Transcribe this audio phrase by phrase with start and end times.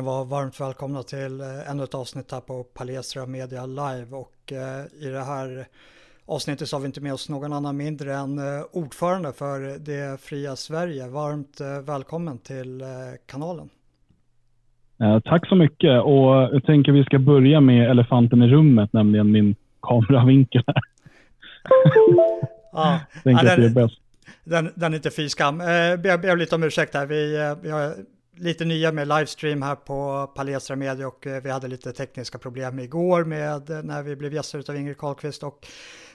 [0.00, 4.52] Ni vara varmt välkomna till eh, ännu ett avsnitt här på Palestra Media Live och
[4.52, 5.66] eh, i det här
[6.26, 10.20] avsnittet så har vi inte med oss någon annan mindre än eh, ordförande för det
[10.20, 11.08] fria Sverige.
[11.08, 12.82] Varmt välkommen till
[13.26, 13.68] kanalen.
[15.24, 19.54] Tack så mycket och jag tänker vi ska börja med elefanten i rummet, nämligen min
[19.82, 20.62] kameravinkel.
[22.72, 23.88] ja, ja, den,
[24.44, 25.60] den, den är inte fy skam.
[26.04, 27.06] Jag ber lite om ursäkt här.
[27.06, 27.36] Vi,
[27.70, 27.94] har
[28.40, 32.78] lite nya med livestream här på Palestra Media och eh, vi hade lite tekniska problem
[32.78, 35.66] igår med eh, när vi blev gäster av Ingrid Karlqvist och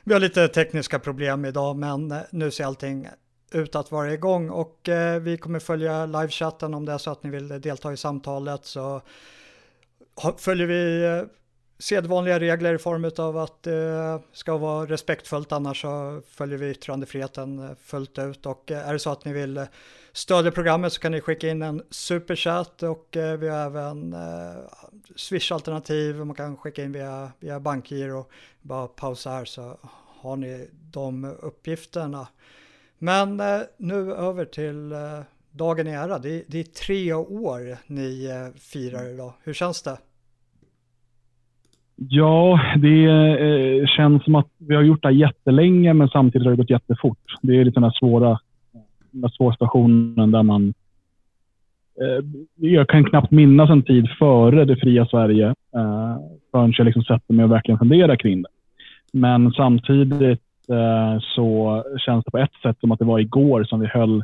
[0.04, 3.08] vi har lite tekniska problem idag men eh, nu ser allting
[3.52, 4.90] ut att vara igång och
[5.22, 9.02] vi kommer följa livechatten om det är så att ni vill delta i samtalet så
[10.38, 11.26] följer vi
[11.86, 17.60] sedvanliga regler i form av att det ska vara respektfullt annars så följer vi yttrandefriheten
[17.60, 19.66] eh, fullt ut och eh, är det så att ni vill
[20.14, 24.16] stödja programmet så kan ni skicka in en superchat och vi har även
[25.16, 26.16] Swish-alternativ.
[26.16, 28.26] Man kan skicka in via, via bankgiro.
[28.62, 29.78] Bara pausa här så
[30.22, 32.28] har ni de uppgifterna.
[32.98, 33.42] Men
[33.78, 34.94] nu över till
[35.52, 36.20] dagen i ära.
[36.20, 39.34] Det, det är tre år ni firar idag.
[39.44, 39.98] Hur känns det?
[41.96, 46.52] Ja, det eh, känns som att vi har gjort det här jättelänge men samtidigt har
[46.52, 47.18] det gått jättefort.
[47.42, 48.40] Det är lite den här svåra
[49.22, 50.74] den svåra situationen där man...
[52.02, 56.16] Eh, jag kan knappt minnas en tid före det fria Sverige eh,
[56.52, 58.50] förrän jag liksom sätter mig och verkligen funderar kring det.
[59.14, 63.80] Men samtidigt eh, så känns det på ett sätt som att det var igår som
[63.80, 64.24] vi höll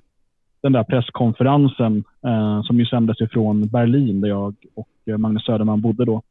[0.61, 6.05] den där presskonferensen eh, som ju sändes ifrån Berlin där jag och Magnus Söderman bodde
[6.05, 6.21] då.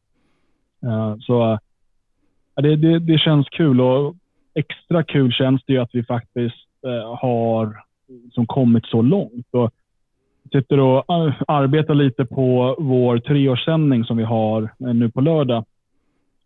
[0.82, 1.58] Eh, så
[2.56, 4.14] det, det, det, känns kul och
[4.54, 7.82] extra kul känns det ju att vi faktiskt eh, har
[8.32, 9.46] som kommit så långt.
[9.50, 9.70] Och
[10.52, 15.64] sitter och eh, arbetar lite på vår treårssändning som vi har nu på lördag.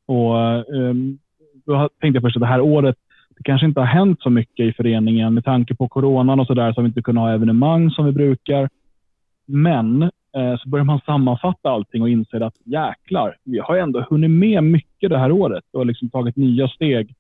[0.07, 0.39] Och,
[0.75, 1.19] ehm,
[1.67, 2.97] då tänkte jag först att det här året
[3.37, 5.35] det kanske inte har hänt så mycket i föreningen.
[5.35, 8.13] Med tanke på coronan och sådär så har vi inte kunnat ha evenemang som vi
[8.13, 8.69] brukar.
[9.47, 14.31] Men Eh, så börjar man sammanfatta allting och inser att jäklar, vi har ändå hunnit
[14.31, 17.15] med mycket det här året och liksom tagit nya steg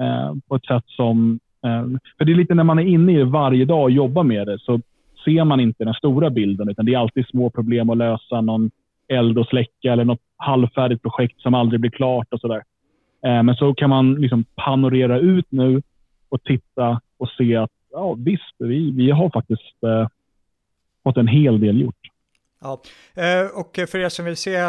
[0.00, 1.84] eh, på ett sätt som eh,
[2.18, 4.46] för det är lite när man är inne i det varje dag och jobbar med
[4.46, 4.80] det så
[5.24, 8.40] ser man inte den stora bilden utan det är alltid små problem att lösa.
[8.40, 8.70] Någon
[9.08, 12.62] eld att släcka eller något halvfärdigt projekt som aldrig blir klart och sådär.
[13.22, 15.82] Men så kan man liksom panorera ut nu
[16.28, 20.08] och titta och se att ja, visst, vi, vi har faktiskt eh,
[21.04, 22.06] fått en hel del gjort.
[22.58, 22.82] Ja,
[23.14, 24.60] eh, och för er som vill se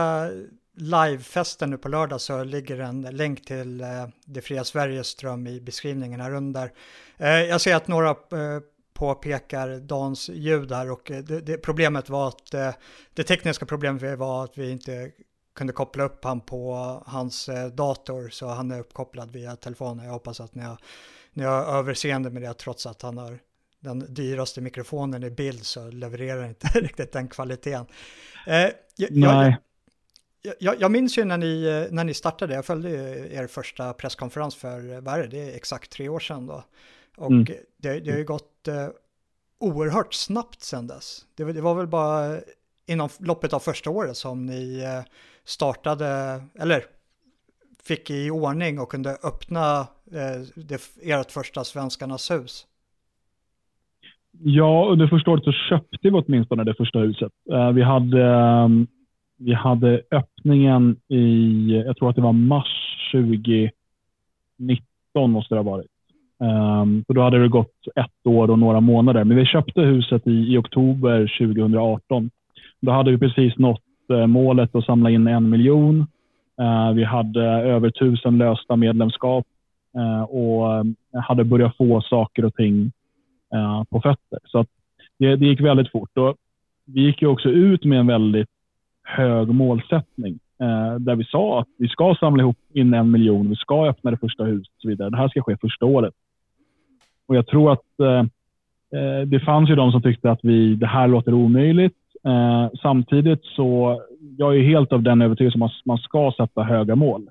[0.74, 5.62] livefesten nu på lördag så ligger en länk till eh, Det fria Sveriges dröm i
[5.62, 6.72] beskrivningen här under.
[7.18, 8.16] Eh, jag ser att några
[8.94, 12.52] påpekar Dans ljud här och det, det, problemet var att
[13.14, 15.12] det tekniska problemet var att vi inte
[15.56, 16.74] kunde koppla upp han på
[17.06, 20.06] hans dator så han är uppkopplad via telefonen.
[20.06, 20.78] Jag hoppas att ni har,
[21.34, 23.40] ni har överseende med det trots att han har
[23.88, 27.86] den dyraste mikrofonen i bild så levererar inte riktigt den kvaliteten.
[28.48, 29.58] Eh, jag, Nej
[30.60, 32.90] jag, jag minns ju när ni, när ni startade, jag följde
[33.34, 36.64] er första presskonferens för, vad är det, det är exakt tre år sedan då.
[37.18, 37.46] Och mm.
[37.78, 38.88] det, det har ju gått eh,
[39.60, 41.26] oerhört snabbt sedan dess.
[41.36, 42.40] Det, det, var väl bara
[42.86, 45.02] inom loppet av första året som ni eh,
[45.46, 46.86] startade, eller
[47.84, 52.68] fick i ordning och kunde öppna eh, det, ert första Svenskarnas hus.
[54.44, 57.32] Ja, under första året så köpte vi åtminstone det första huset.
[57.52, 58.88] Eh, vi hade ehm,
[59.38, 62.68] vi hade öppningen i, jag tror att det var mars
[63.12, 63.72] 2019
[65.32, 65.92] måste det ha varit.
[66.42, 69.24] Ehm, så då hade det gått ett år och några månader.
[69.24, 72.30] Men vi köpte huset i, i oktober 2018.
[72.82, 76.08] Då hade vi precis nått eh, målet att samla in en miljon.
[76.62, 79.46] Eh, vi hade över tusen lösta medlemskap
[80.30, 82.92] och ehm, hade börjat få saker och ting
[83.54, 84.40] Eh, på fötter.
[84.46, 84.66] Så
[85.20, 86.18] det, det, gick väldigt fort.
[86.18, 86.36] Och
[86.86, 88.50] vi gick ju också ut med en väldigt
[89.04, 90.40] hög målsättning.
[90.62, 94.12] Eh, där vi sa att vi ska samla ihop in en miljon, vi ska öppna
[94.12, 95.10] det första huset och så vidare.
[95.10, 96.14] Det här ska ske första året.
[97.28, 98.20] Och jag tror att eh,
[99.00, 101.98] eh det fanns ju de som tyckte att vi, det här låter omöjligt.
[102.24, 104.02] Eh, samtidigt så,
[104.38, 107.30] jag är helt av den övertygelsen att man ska sätta höga mål.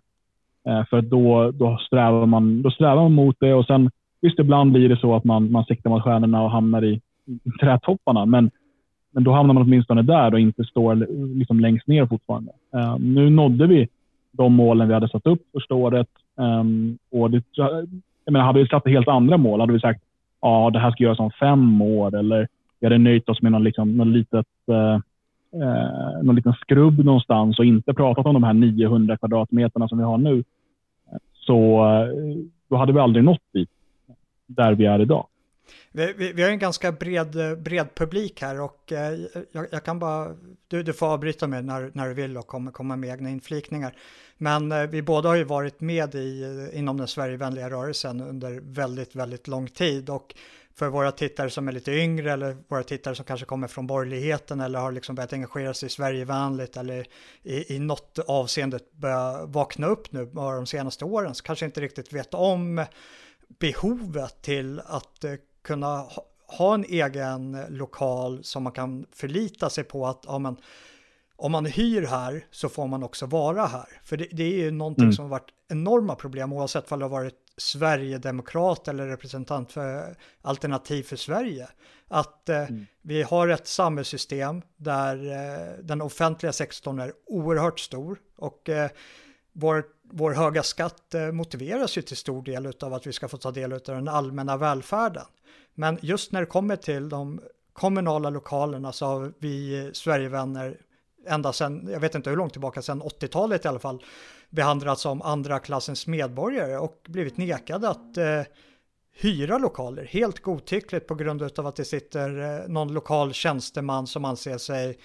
[0.68, 3.90] Eh, för då, då, strävar man, då strävar man mot det och sen
[4.20, 7.00] visst ibland blir det så att man, man siktar mot stjärnorna och hamnar i,
[7.60, 8.26] trädtopparna.
[8.26, 8.50] Men
[9.10, 10.94] men då hamnar man åtminstone där och inte står
[11.38, 12.52] liksom längst ner fortfarande.
[12.74, 13.88] Uh, nu nådde vi
[14.32, 16.08] de målen vi hade satt upp första året.
[16.34, 20.02] Um, och det, jag menar, hade vi satt helt andra mål, hade vi sagt
[20.40, 22.48] ja, det här ska göras om fem år eller
[22.80, 24.94] vi hade nöjt oss med någon, liksom, någon, litet eh,
[25.62, 30.04] eh någon liten skrubb någonstans och inte pratat om de här 900 kvadratmeterna som vi
[30.04, 30.44] har nu,
[31.34, 32.36] så eh,
[32.68, 33.70] då hade vi aldrig nått dit,
[34.46, 35.26] där vi är idag.
[35.92, 39.20] Vi, vi, vi, har en ganska bred, bred publik här och eh,
[39.52, 40.36] jag, jag, kan bara,
[40.68, 43.94] du, du får avbryta mig när, när du vill och komma, komma med egna inflikningar.
[44.38, 48.60] Men eh, vi båda har ju varit med i, eh, inom den Sverigevänliga rörelsen under
[48.62, 50.34] väldigt, väldigt lång tid och
[50.74, 54.60] för våra tittare som är lite yngre eller våra tittare som kanske kommer från borgerligheten
[54.60, 57.06] eller har liksom börjat engagera sig i Sverigevänligt eller
[57.42, 61.80] i, i något avseende börjat vakna upp nu bara de senaste åren så kanske inte
[61.80, 62.84] riktigt vet om
[63.58, 65.32] behovet till att eh,
[65.62, 70.56] kunna ha, ha en egen lokal som man kan förlita sig på att ja, men,
[71.36, 74.00] om man hyr här så får man också vara här.
[74.02, 75.12] För det, det är ju någonting mm.
[75.12, 81.02] som har varit enorma problem oavsett om det har varit Sverigedemokrat eller representant för Alternativ
[81.02, 81.68] för Sverige.
[82.08, 82.86] Att eh, mm.
[83.02, 88.90] vi har ett samhällssystem där eh, den offentliga sektorn är oerhört stor och eh,
[89.52, 93.36] vår, vår höga skatt eh, motiveras ju till stor del av att vi ska få
[93.36, 95.24] ta del av den allmänna välfärden.
[95.74, 97.40] Men just när det kommer till de
[97.72, 100.80] kommunala lokalerna så har vi Sverigevänner
[101.26, 104.04] ända sedan, jag vet inte hur långt tillbaka, sedan 80-talet i alla fall,
[104.50, 108.42] behandlats som andra klassens medborgare och blivit nekade att eh,
[109.16, 114.24] hyra lokaler helt godtyckligt på grund av att det sitter eh, någon lokal tjänsteman som
[114.24, 114.98] anser sig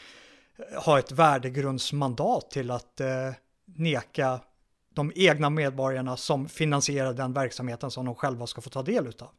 [0.86, 3.32] ha ett värdegrundsmandat till att eh,
[3.66, 4.40] neka
[4.96, 9.30] de egna medborgarna som finansierar den verksamheten som de själva ska få ta del av.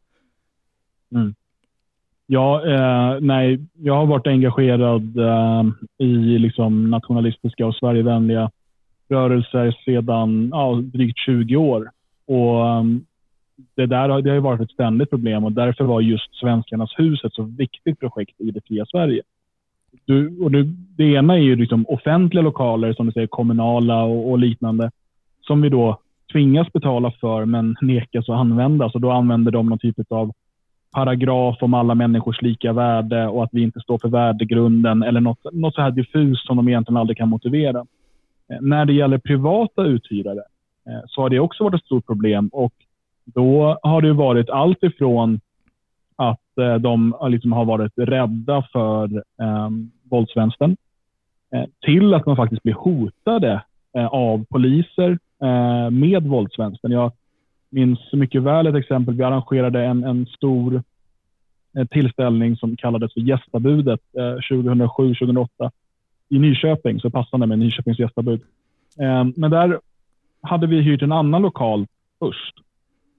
[1.14, 1.34] Mm.
[2.26, 5.64] Ja, eh, nej, jag har varit engagerad eh,
[5.98, 8.50] i liksom nationalistiska och Sverigevänliga
[9.08, 11.90] rörelser sedan ja, drygt 20 år.
[12.26, 13.04] Och um,
[13.74, 17.24] det där har, det har varit ett ständigt problem och därför var just Svenskarnas hus
[17.24, 19.22] ett så viktigt projekt i det fria Sverige.
[20.04, 20.64] Du, och du,
[20.96, 24.90] det ena är ju liksom offentliga lokaler, som du säger, kommunala och, och liknande,
[25.42, 25.98] som vi då
[26.32, 28.90] tvingas betala för men nekas att använda.
[28.90, 30.32] Så då använder de någon typ av
[30.92, 35.38] paragraf om alla människors lika värde och att vi inte står för värdegrunden eller något,
[35.52, 37.86] något så här diffust som de egentligen aldrig kan motivera.
[38.50, 40.42] Eh, när det gäller privata uthyrare
[40.88, 42.72] eh, så har det också varit ett stort problem och
[43.24, 45.40] då har det varit allt ifrån
[46.16, 49.70] att eh, de liksom har varit rädda för ehm, eh,
[50.10, 50.76] våldsvänstern
[51.84, 53.62] till att man faktiskt blir hotade
[54.10, 56.92] av poliser Eh, med våldsvänstern.
[56.92, 57.12] Jag
[57.70, 59.14] minns mycket väl ett exempel.
[59.14, 60.82] Vi arrangerade en, en stor
[61.76, 65.48] eh, tillställning som kallades för Gästabudet eh, 2007-2008
[66.28, 68.40] i Nyköping, så passande med Nyköpings gästabud.
[69.34, 69.80] Men där
[70.42, 71.86] hade vi hyrt en annan lokal
[72.18, 72.54] först.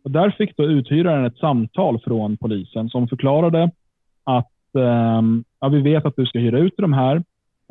[0.03, 3.71] Och där fick då uthyraren ett samtal från polisen som förklarade
[4.23, 4.51] att
[5.59, 7.23] ja, vi vet att du ska hyra ut de här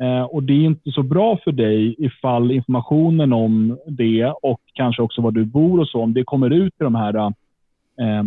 [0.03, 5.01] Eh, och det är inte så bra för dig ifall informationen om det och kanske
[5.01, 8.23] också var du bor och så, om det kommer ut till de här, eh,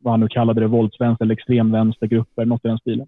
[0.00, 3.06] vad han nu kallade det, våldsvänster eller extremvänstergrupper, något i den stilen.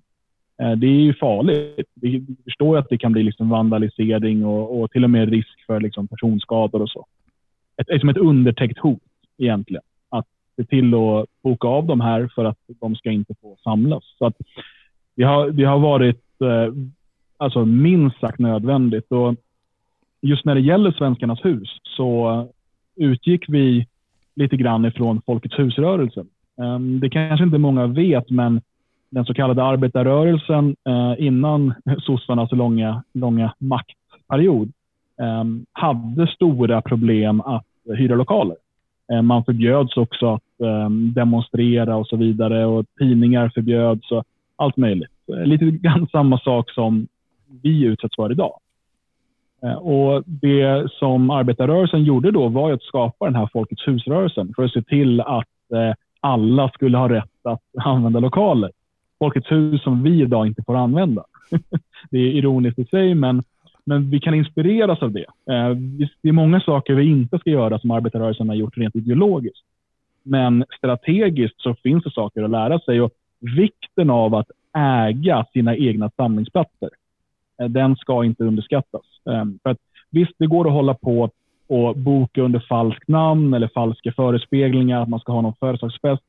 [0.63, 1.89] Eh, det är ju farligt.
[1.95, 5.81] Vi förstår att det kan bli liksom vandalisering och, och till och med risk för
[5.81, 7.07] liksom personskador och så.
[7.77, 9.03] Ett, som ett undertäckt hot
[9.39, 9.83] egentligen.
[10.09, 14.05] Att se till att boka av de här för att de ska inte få samlas.
[14.19, 14.37] Så att
[15.17, 16.73] det, har, det har varit eh,
[17.41, 19.13] alltså minst sagt nödvändigt.
[19.13, 19.35] Och
[20.21, 22.49] just när det gäller Svenskarnas hus så
[22.97, 23.87] utgick vi
[24.35, 26.27] lite grann ifrån Folkets husrörelsen.
[26.63, 28.61] Ehm, det kanske inte många vet, men
[29.11, 34.73] den så kallade arbetarrörelsen eh, innan sossarnas långa, långa maktperiod
[35.21, 37.67] ehm, hade stora problem att
[37.97, 38.57] hyra lokaler.
[39.13, 40.43] Ehm, man förbjöds också att
[41.15, 44.25] demonstrera och så vidare och tidningar förbjöds och
[44.57, 45.11] allt möjligt.
[45.45, 47.07] Lite grann samma sak som
[47.63, 48.61] vi utsätts för idag.
[49.63, 54.63] Eh, och Det som arbetarrörelsen gjorde då var att skapa den här Folkets husrörelsen för
[54.63, 58.71] att se till att eh, alla skulle ha rätt att använda lokaler.
[59.19, 61.25] Folkets hus som vi idag inte får använda.
[62.11, 63.43] det är ironiskt i sig, men,
[63.85, 65.27] men vi kan inspireras av det.
[65.51, 65.71] Eh,
[66.23, 69.65] det är många saker vi inte ska göra som arbetarrörelsen har gjort rent ideologiskt.
[70.23, 73.11] Men strategiskt så finns det saker att lära sig och
[73.57, 76.91] vikten av att äga sina egna samlingsplatser,
[77.61, 79.03] Eh, den ska inte underskattas.
[79.31, 79.79] Ehm, för att,
[80.11, 81.31] visst, det går att hålla på
[81.67, 86.23] och boka under falskt namn eller falska förespeglingar att man ska ha någon företagsfest.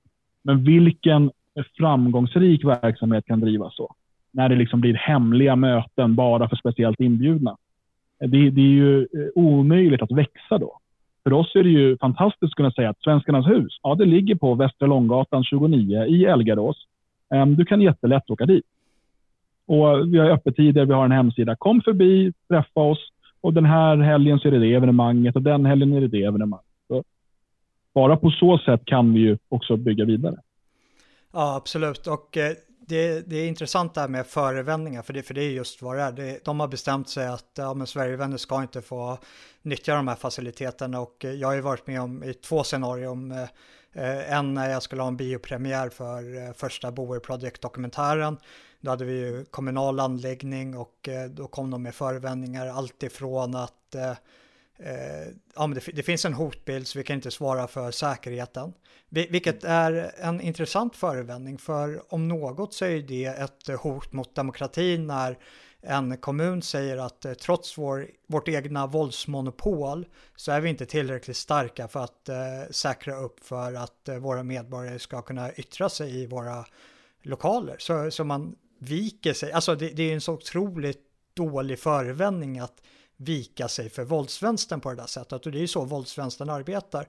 [0.43, 1.31] Men vilken
[1.77, 3.95] framgångsrik verksamhet kan drivas så.
[4.31, 7.57] När det liksom blir hemliga möten bara för speciellt inbjudna.
[8.23, 10.77] Eh, det, det, är ju eh, omöjligt att växa då.
[11.23, 14.35] För oss är det ju fantastiskt att kunna säga att Svenskarnas hus, ja det ligger
[14.35, 16.85] på Västra Långgatan 29 i Elgarås.
[17.33, 18.65] Ehm, du kan jättelätt åka dit.
[19.71, 21.55] Och vi har öppettider, vi har en hemsida.
[21.55, 22.99] Kom förbi, träffa oss.
[23.41, 26.23] Och den här helgen så är det det evenemanget och den helgen är det det
[26.23, 26.65] evenemanget.
[26.87, 27.03] Så
[27.93, 30.35] bara på så sätt kan vi ju också bygga vidare.
[31.33, 32.07] Ja, absolut.
[32.07, 32.51] Och eh,
[32.87, 35.95] det, det är intressant det här med förevändningar, för det, för det är just vad
[35.95, 36.11] det är.
[36.11, 39.17] Det, de har bestämt sig att ja, men Sverigevänner ska inte få
[39.61, 43.31] nyttja de här faciliteterna och eh, jag har ju varit med om i två scenarier.
[43.31, 43.47] Eh,
[43.93, 48.37] eh, en när jag skulle ha en biopremiär för eh, första Boer Project-dokumentären.
[48.81, 53.95] Då hade vi ju kommunal anläggning och eh, då kom de med förevändningar alltifrån att
[53.95, 54.11] eh,
[54.77, 58.73] eh, ja, men det, det, finns en hotbild så vi kan inte svara för säkerheten.
[59.09, 65.07] Vilket är en intressant förevändning för om något så är det ett hot mot demokratin
[65.07, 65.37] när
[65.83, 71.37] en kommun säger att eh, trots vår, vårt egna våldsmonopol så är vi inte tillräckligt
[71.37, 72.35] starka för att eh,
[72.71, 76.65] säkra upp för att eh, våra medborgare ska kunna yttra sig i våra
[77.21, 77.75] lokaler.
[77.79, 81.01] Så, så man viker sig, alltså det, det är en så otroligt
[81.33, 82.81] dålig förevändning att
[83.17, 87.07] vika sig för våldsvänstern på det där sättet och det är ju så våldsvänstern arbetar.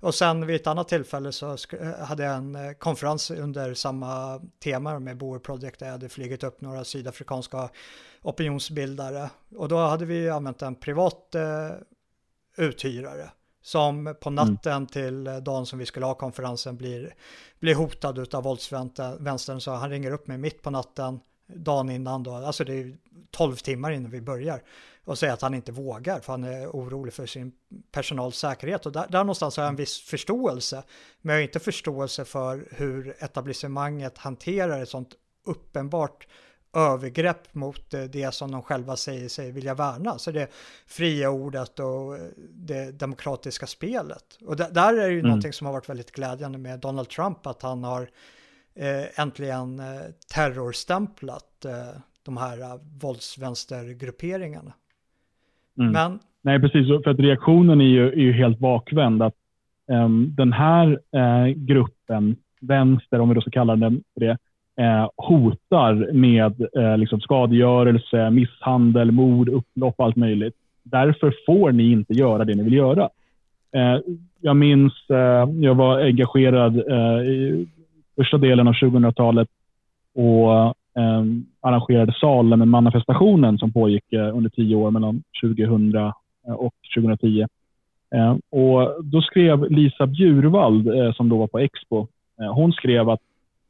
[0.00, 4.40] Och sen vid ett annat tillfälle så eh, hade jag en eh, konferens under samma
[4.62, 7.68] tema med Boer Project där jag hade flugit upp några sydafrikanska
[8.22, 9.30] opinionsbildare.
[9.56, 11.70] Och då hade vi använt en privat eh,
[12.56, 13.30] uthyrare
[13.66, 14.34] som på mm.
[14.34, 14.86] natten mm.
[14.86, 17.14] till dagen som vi skulle ha konferensen blir,
[17.58, 19.60] blir hotad av våldsvänstern.
[19.60, 22.96] Så han ringer upp mig mitt på natten dagen innan då, alltså det är
[23.30, 24.62] 12 timmar innan vi börjar
[25.04, 27.52] och säger att han inte vågar för han är orolig för sin
[27.92, 28.86] personals säkerhet.
[28.86, 30.82] Och där, där någonstans har jag en viss förståelse.
[31.20, 35.14] Men jag har inte förståelse för hur etablissemanget hanterar ett sånt
[35.46, 36.26] uppenbart
[36.76, 40.18] övergrepp mot eh, det som de själva säger sig vilja värna.
[40.18, 40.48] Så det
[40.86, 44.38] fria ordet och eh, det demokratiska spelet.
[44.46, 45.26] Och där är det ju mm.
[45.28, 48.02] någonting som har varit väldigt glädjande med Donald Trump, att han har
[48.74, 49.82] eh, äntligen
[50.34, 51.66] terrorstämplat
[52.22, 54.72] de här våldsvänstergrupperingarna.
[55.78, 55.92] Mm.
[55.92, 56.88] Men, Nej, precis.
[57.04, 59.22] För att reaktionen är ju, är ju helt bakvänd.
[59.22, 59.34] Att,
[59.88, 64.38] um, den här uh, gruppen, vänster, om vi då ska kalla den för det,
[64.80, 70.54] eh, hotar med eh, liksom skadegörelse, misshandel, mord, upplopp, allt möjligt.
[70.82, 73.08] Därför får ni inte göra det ni vill göra.
[73.72, 73.98] Eh,
[74.40, 77.66] jag minns, eh, jag var engagerad eh, i
[78.16, 79.48] första delen av 2000-talet
[80.14, 80.52] och
[81.02, 81.24] eh,
[81.60, 86.12] arrangerade Salem-manifestationen som pågick eh, under tio år mellan 2000
[86.46, 87.46] och 2010.
[88.14, 92.06] Eh, och då skrev Lisa Bjurvald, eh, som då var på Expo,
[92.40, 93.20] eh, hon skrev att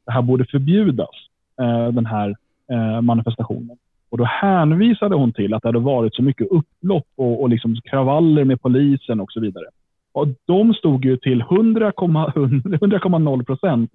[0.07, 1.15] det här borde förbjudas,
[1.61, 2.35] eh, den här
[2.71, 3.77] eh, manifestationen.
[4.09, 7.75] Och Då hänvisade hon till att det hade varit så mycket upplopp och, och liksom
[7.75, 9.65] kravaller med polisen och så vidare.
[10.11, 13.91] Och De stod ju till 100,0 procent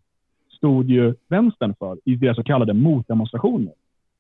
[0.57, 3.73] stod ju vänstern för i deras så kallade motdemonstrationer.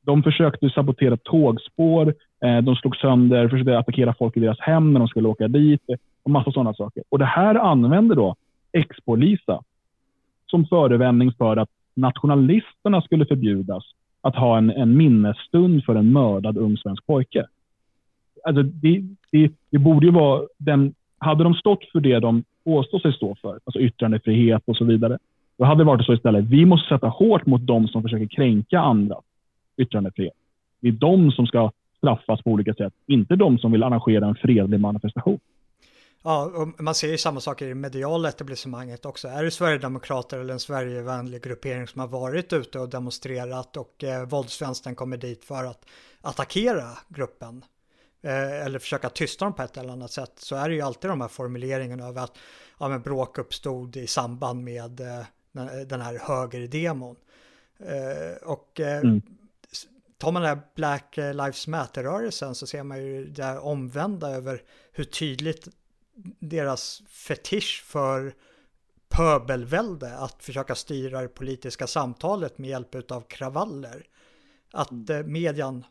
[0.04, 5.00] De försökte sabotera tågspår, eh, de slog sönder, försökte attackera folk i deras hem när
[5.00, 5.82] de skulle åka dit
[6.22, 7.02] och massa sådana saker.
[7.08, 8.36] Och Det här använde då
[8.72, 9.62] ex-Polisa
[10.46, 13.84] som förevändning för att nationalisterna skulle förbjudas
[14.20, 17.46] att ha en, en minnesstund för en mördad ung svensk pojke.
[18.44, 22.98] Alltså det, det, det borde ju vara den, hade de stått för det de påstår
[22.98, 25.18] sig stå för, alltså yttrandefrihet och så vidare,
[25.58, 26.44] då hade det varit så istället.
[26.44, 29.16] Vi måste sätta hårt mot de som försöker kränka andra
[29.76, 30.34] yttrandefrihet.
[30.80, 34.34] Det är de som ska straffas på olika sätt, inte de som vill arrangera en
[34.34, 35.38] fredlig manifestation.
[36.24, 39.28] Ja, man ser ju samma saker i mediala etablissemanget också.
[39.28, 44.24] Är det Sverigedemokrater eller en Sverigevänlig gruppering som har varit ute och demonstrerat och eh,
[44.24, 45.84] våldsvänstern kommer dit för att
[46.20, 47.64] attackera gruppen
[48.22, 51.10] eh, eller försöka tysta dem på ett eller annat sätt så är det ju alltid
[51.10, 52.38] de här formuleringarna över att
[52.78, 55.24] ja, men bråk uppstod i samband med eh,
[55.86, 57.16] den här högerdemon.
[57.78, 59.22] Eh, och eh, mm.
[60.18, 64.62] tar man den här Black Lives Matter-rörelsen så ser man ju det omvända över
[64.92, 65.68] hur tydligt
[66.38, 68.34] deras fetisch för
[69.08, 74.06] pöbelvälde, att försöka styra det politiska samtalet med hjälp av kravaller.
[74.72, 75.20] Att mm.
[75.20, 75.84] eh, median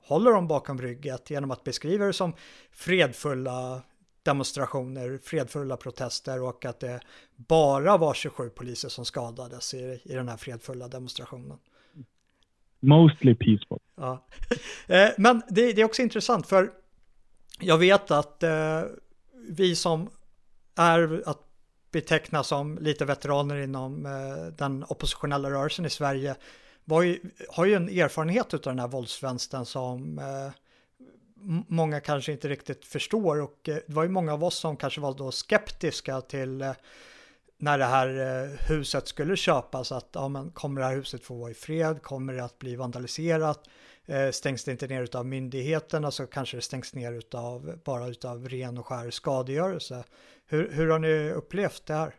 [0.00, 2.34] håller dem bakom rygget genom att beskriva det som
[2.72, 3.82] fredfulla
[4.22, 7.00] demonstrationer, fredfulla protester och att det
[7.36, 11.58] bara var 27 poliser som skadades i, i den här fredfulla demonstrationen.
[12.80, 13.78] Mostly peaceful.
[13.96, 14.26] Ja.
[14.86, 16.72] Eh, men det, det, är också intressant för
[17.60, 18.82] jag vet att eh,
[19.48, 20.10] vi som
[20.74, 21.40] är att
[21.94, 26.36] beteckna som lite veteraner inom eh, den oppositionella rörelsen i Sverige
[27.04, 30.50] ju, har ju en erfarenhet av den här våldsvänstern som eh,
[31.68, 35.00] många kanske inte riktigt förstår och eh, det var ju många av oss som kanske
[35.00, 36.74] var då skeptiska till
[37.58, 41.50] när det här huset skulle köpas att ja, men kommer det här huset få vara
[41.50, 42.02] i fred?
[42.02, 43.68] Kommer det att bli vandaliserat?
[44.06, 48.48] Eh, stängs det inte ner av myndigheterna så kanske det stängs ner utav, bara utav
[48.48, 50.04] ren och skär skadegörelse.
[50.46, 52.14] Hur, hur har ni upplevt det här?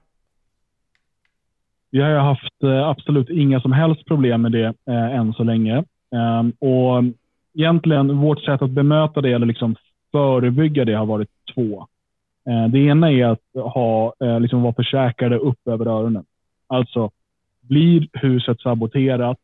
[1.91, 5.83] Vi har haft eh, absolut inga som helst problem med det eh, än så länge.
[6.15, 7.03] Ehm, och
[7.53, 9.75] egentligen vårt sätt att bemöta det eller liksom
[10.11, 11.87] förebygga det har varit två.
[12.49, 16.25] Eh, det ena är att ha, eh, liksom vara försäkrade upp över öronen.
[16.67, 17.11] Alltså,
[17.61, 19.37] blir huset saboterat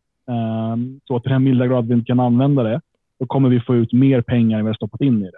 [1.07, 2.81] så till den milda grad vi inte kan använda det,
[3.19, 5.37] då kommer vi få ut mer pengar än vi har stoppat in i det.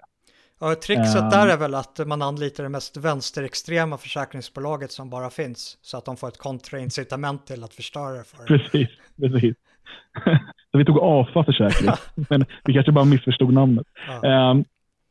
[0.59, 5.77] Ja, trickset där är väl att man anlitar det mest vänsterextrema försäkringsbolaget som bara finns,
[5.81, 9.55] så att de får ett kontraincitament till att förstöra för Precis, precis.
[10.71, 11.89] så vi tog AFA försäkring,
[12.29, 13.87] men vi kanske bara missförstod namnet.
[14.21, 14.51] Ja.
[14.51, 14.65] Um,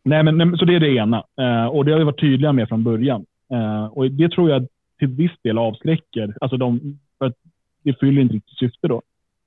[0.04, 1.24] Nej, men, nej, så det är det ena.
[1.40, 3.26] Eh, och det har vi varit tydliga med från början.
[3.52, 4.66] Eh, och det tror jag
[4.98, 6.36] till viss del avskräcker.
[6.40, 7.36] Alltså de, för att
[7.82, 9.02] det fyller inte riktigt syfte då.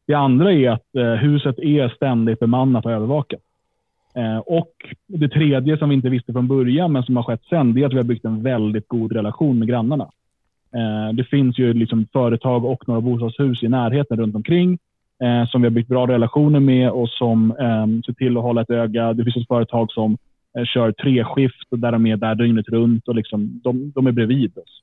[0.08, 3.42] Det andra är att eh, huset är ständigt bemannat och övervakat.
[4.16, 4.72] Eh, och
[5.08, 7.86] det tredje som vi inte visste från början, men som har skett sen, det är
[7.86, 10.10] att vi har byggt en väldigt god relation med grannarna.
[10.76, 14.78] Eh, det finns ju liksom företag och några bostadshus i närheten runt omkring
[15.24, 18.62] eh, som vi har byggt bra relationer med och som ehm, ser till att hålla
[18.62, 19.14] ett öga.
[19.14, 20.18] Det finns ett företag som
[20.58, 24.58] Eh, kör treskift där de är där dygnet runt och liksom, de, de är bredvid
[24.58, 24.82] oss.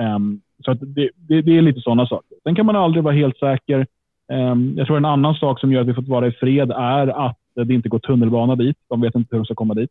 [0.00, 2.36] Ehm, så det, det, det, är lite sådana saker.
[2.42, 3.86] Sen kan man aldrig vara helt säker.
[4.28, 7.26] Ehm, jag tror en annan sak som gör att vi fått vara i fred är
[7.26, 8.76] att det inte går tunnelbana dit.
[8.88, 9.90] De vet inte hur de ska komma dit.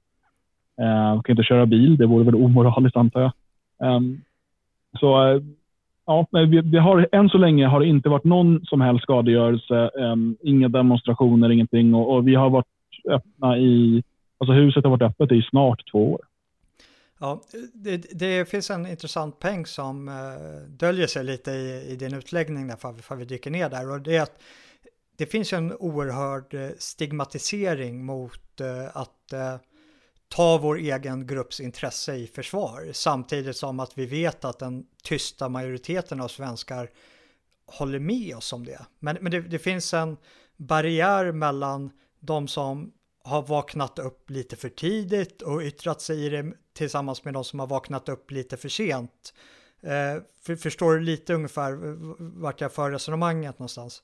[0.82, 1.98] Ehm, de kan inte köra bil.
[1.98, 3.32] Det vore väl omoraliskt antar jag.
[3.84, 4.22] Ehm,
[5.00, 5.42] så
[6.06, 6.28] ja,
[6.64, 9.90] vi, har, än så länge har det inte varit någon som helst skadegörelse.
[10.44, 11.94] Inga demonstrationer, ingenting.
[11.94, 12.66] Och, och vi har varit
[13.10, 14.04] öppna i
[14.42, 16.20] Alltså huset har varit öppet i snart två år.
[17.24, 17.42] Ja,
[17.74, 22.68] det, det, finns en intressant peng som eh, döljer sig lite i, i din utläggning
[22.68, 24.42] där för, för vi dyker ner där och det är att
[25.18, 29.56] det finns en oerhörd eh, stigmatisering mot eh, att eh,
[30.28, 35.50] ta vår egen grupps intresse i försvar samtidigt som att vi vet att den tysta
[35.50, 36.90] majoriteten av svenskar
[37.66, 38.86] håller med oss om det.
[39.00, 40.18] Men, men det, det finns en
[40.58, 42.92] barriär mellan de som
[43.24, 47.60] har vaknat upp lite för tidigt och yttrat sig i det tillsammans med de som
[47.60, 49.34] har vaknat upp lite för sent.
[49.82, 51.78] Eh, för, förstår du lite ungefär
[52.42, 54.04] vart jag för resonemanget någonstans?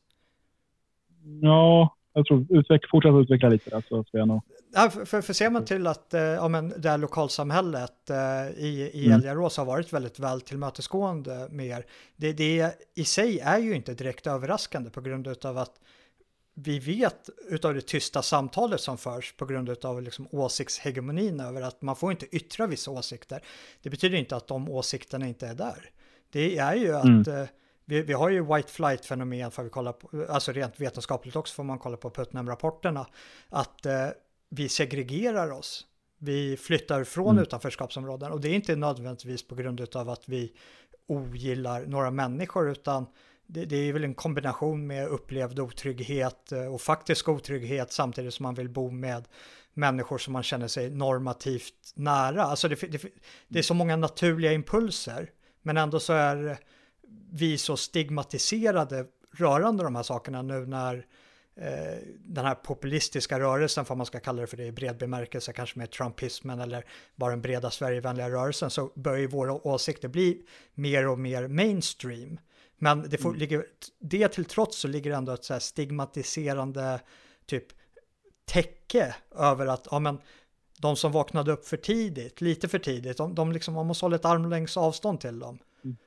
[1.41, 4.41] Ja, jag tror utveck, fortsätt utveckla lite där så ska jag nog.
[4.73, 8.63] Ja, för, för, för ser man till att eh, ja, men det här lokalsamhället eh,
[8.63, 9.15] i, i mm.
[9.15, 11.85] Älgarås har varit väldigt väl tillmötesgående med er.
[12.15, 15.79] Det, det i sig är ju inte direkt överraskande på grund av att
[16.59, 21.81] vi vet utav det tysta samtalet som förs på grund utav liksom åsiktshegemonin över att
[21.81, 23.43] man får inte yttra vissa åsikter.
[23.81, 25.89] Det betyder inte att de åsikterna inte är där.
[26.31, 27.41] Det är ju att mm.
[27.41, 27.47] eh,
[27.85, 31.53] vi, vi, har ju white flight fenomen för vi kollar på, alltså rent vetenskapligt också
[31.55, 33.05] får man kolla på Putnam-rapporterna,
[33.49, 34.07] att eh,
[34.49, 35.85] vi segregerar oss.
[36.17, 37.43] Vi flyttar från mm.
[37.43, 40.53] utanförskapsområden och det är inte nödvändigtvis på grund av att vi
[41.07, 43.05] ogillar några människor utan
[43.47, 48.43] det, det, är väl en kombination med upplevd otrygghet eh, och faktisk otrygghet samtidigt som
[48.43, 49.27] man vill bo med
[49.73, 52.43] människor som man känner sig normativt nära.
[52.43, 53.01] Alltså det, det,
[53.47, 55.29] det är så många naturliga impulser
[55.61, 56.57] men ändå så är
[57.31, 59.05] vi så stigmatiserade
[59.37, 61.05] rörande de här sakerna nu när
[61.55, 65.53] eh, den här populistiska rörelsen, för man ska kalla det för det i bred bemärkelse,
[65.53, 71.07] kanske med trumpismen eller bara den breda Sverigevänliga rörelsen, så börjar våra åsikter bli mer
[71.07, 72.39] och mer mainstream.
[72.79, 73.39] Men det, får, mm.
[73.39, 73.65] ligger,
[73.99, 76.99] det till trots så ligger det ändå ett så stigmatiserande
[77.45, 77.65] typ
[78.45, 80.17] täcke över att ja, men,
[80.81, 84.15] de som vaknade upp för tidigt, lite för tidigt, de, de liksom, man måste hålla
[84.15, 85.57] ett armlängds avstånd till dem.
[85.83, 85.97] Mm.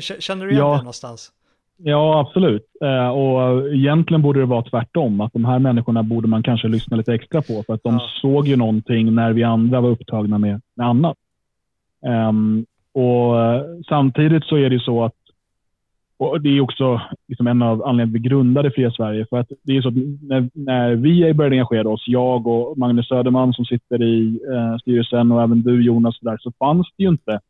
[0.00, 0.72] Känner du igen ja.
[0.72, 1.32] det någonstans?
[1.76, 2.66] Ja, absolut.
[2.82, 5.20] Eh, och egentligen borde det vara tvärtom.
[5.20, 7.62] Att de här människorna borde man kanske lyssna lite extra på.
[7.62, 8.08] För att de ja.
[8.20, 11.16] såg ju någonting när vi andra var upptagna med, med annat.
[12.28, 13.34] Um, och
[13.88, 15.14] Samtidigt så är det så att
[16.18, 19.26] och Det är också liksom en av anledningarna till att vi grundade Fria Sverige.
[19.30, 23.08] För att det är så att när, när vi började engagera oss, jag och Magnus
[23.08, 27.08] Söderman som sitter i eh, styrelsen och även du Jonas, där, så fanns det ju
[27.08, 27.40] inte...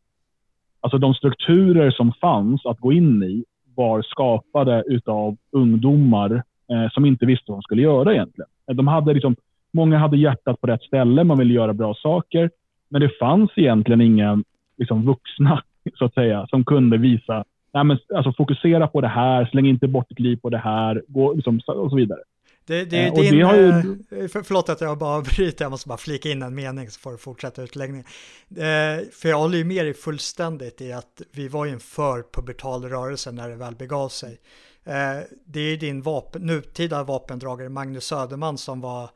[0.80, 7.04] Alltså de strukturer som fanns att gå in i var skapade av ungdomar eh, som
[7.04, 8.48] inte visste vad de skulle göra egentligen.
[8.66, 9.36] De hade liksom,
[9.72, 12.50] många hade hjärtat på rätt ställe, man ville göra bra saker.
[12.88, 14.42] Men det fanns egentligen inga
[14.78, 15.62] liksom, vuxna
[15.98, 17.44] så att säga, som kunde visa
[17.76, 21.02] nej, men, alltså, fokusera på det här, släng inte bort ditt liv på det här
[21.08, 22.20] gå, liksom, och så vidare.
[22.66, 23.68] Det, det är din, det har ju...
[23.68, 27.00] Eh, för, förlåt att jag bara bryter, jag måste bara flika in en mening så
[27.00, 28.06] får du fortsätta utläggningen.
[28.50, 32.84] Eh, för jag håller ju med dig fullständigt i att vi var ju en förpubertal
[32.84, 34.38] rörelse när det väl begav sig.
[34.84, 39.10] Eh, det är din vapen, nutida vapendragare Magnus Söderman som var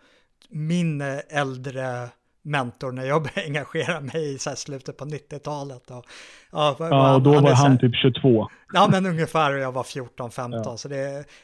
[0.48, 2.08] min äldre
[2.42, 5.90] mentor när jag började engagera mig i så slutet på 90-talet.
[5.90, 6.04] Och,
[6.52, 8.48] ja, ja, och då var han, typ 22.
[8.72, 10.50] Ja, men ungefär och jag var 14-15.
[10.52, 10.76] Ja.
[10.76, 10.88] Så,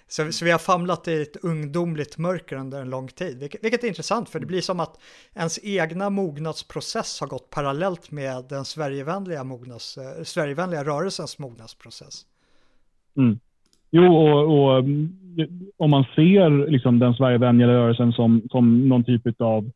[0.08, 3.84] så, så, vi har famlat i ett ungdomligt mörker under en lång tid, vilket, vilket,
[3.84, 5.00] är intressant för det blir som att
[5.34, 12.22] ens egna mognadsprocess har gått parallellt med den Sverigevänliga, mognads, eh, Sverigevänliga rörelsens mognadsprocess.
[13.16, 13.38] Mm.
[13.90, 15.18] Jo, och, och, mm,
[15.76, 19.70] om man ser liksom, den Sverigevänliga rörelsen som, som någon typ av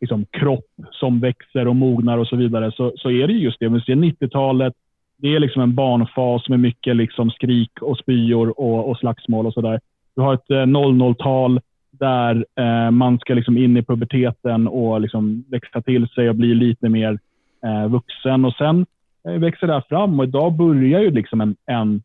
[0.00, 3.68] liksom, kropp som växer och mognar och så vidare, så, så är det just det.
[3.68, 4.74] Vi ser 90-talet,
[5.16, 9.54] det är liksom en barnfas med mycket liksom skrik och spyor och, och slagsmål och
[9.54, 9.80] sådär.
[10.14, 15.44] Du har ett eh, 00-tal där eh, man ska liksom in i puberteten och liksom
[15.48, 17.18] växa till sig och bli lite mer
[17.64, 18.44] eh, vuxen.
[18.44, 18.86] Och Sen
[19.28, 22.02] eh, växer det här fram och idag börjar ju liksom en, en,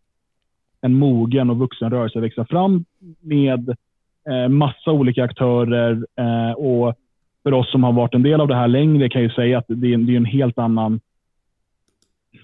[0.82, 2.86] en mogen och vuxen rörelse växa fram
[3.20, 3.70] med
[4.30, 6.96] eh, massa olika aktörer eh, och
[7.44, 9.66] för oss som har varit en del av det här längre kan jag säga att
[9.68, 11.00] det är, det är en helt annan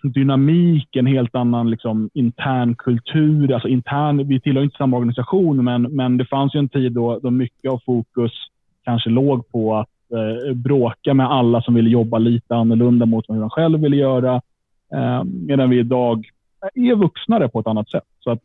[0.03, 3.53] dynamik, en helt annan liksom, intern kultur.
[3.53, 7.19] Alltså intern, vi tillhör inte samma organisation, men, men det fanns ju en tid då,
[7.19, 8.31] då mycket av fokus
[8.83, 13.39] kanske låg på att eh, bråka med alla som ville jobba lite annorlunda mot hur
[13.39, 14.41] de själv ville göra.
[14.93, 16.25] Eh, medan vi idag
[16.73, 18.03] är vuxnare på ett annat sätt.
[18.19, 18.39] Så att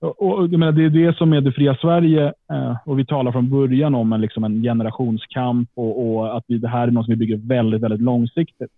[0.00, 3.32] och, jag menar, det är det som är det fria Sverige eh, och vi talar
[3.32, 7.04] från början om en, liksom en generationskamp och, och att vi, det här är något
[7.04, 8.70] som vi bygger väldigt, väldigt långsiktigt.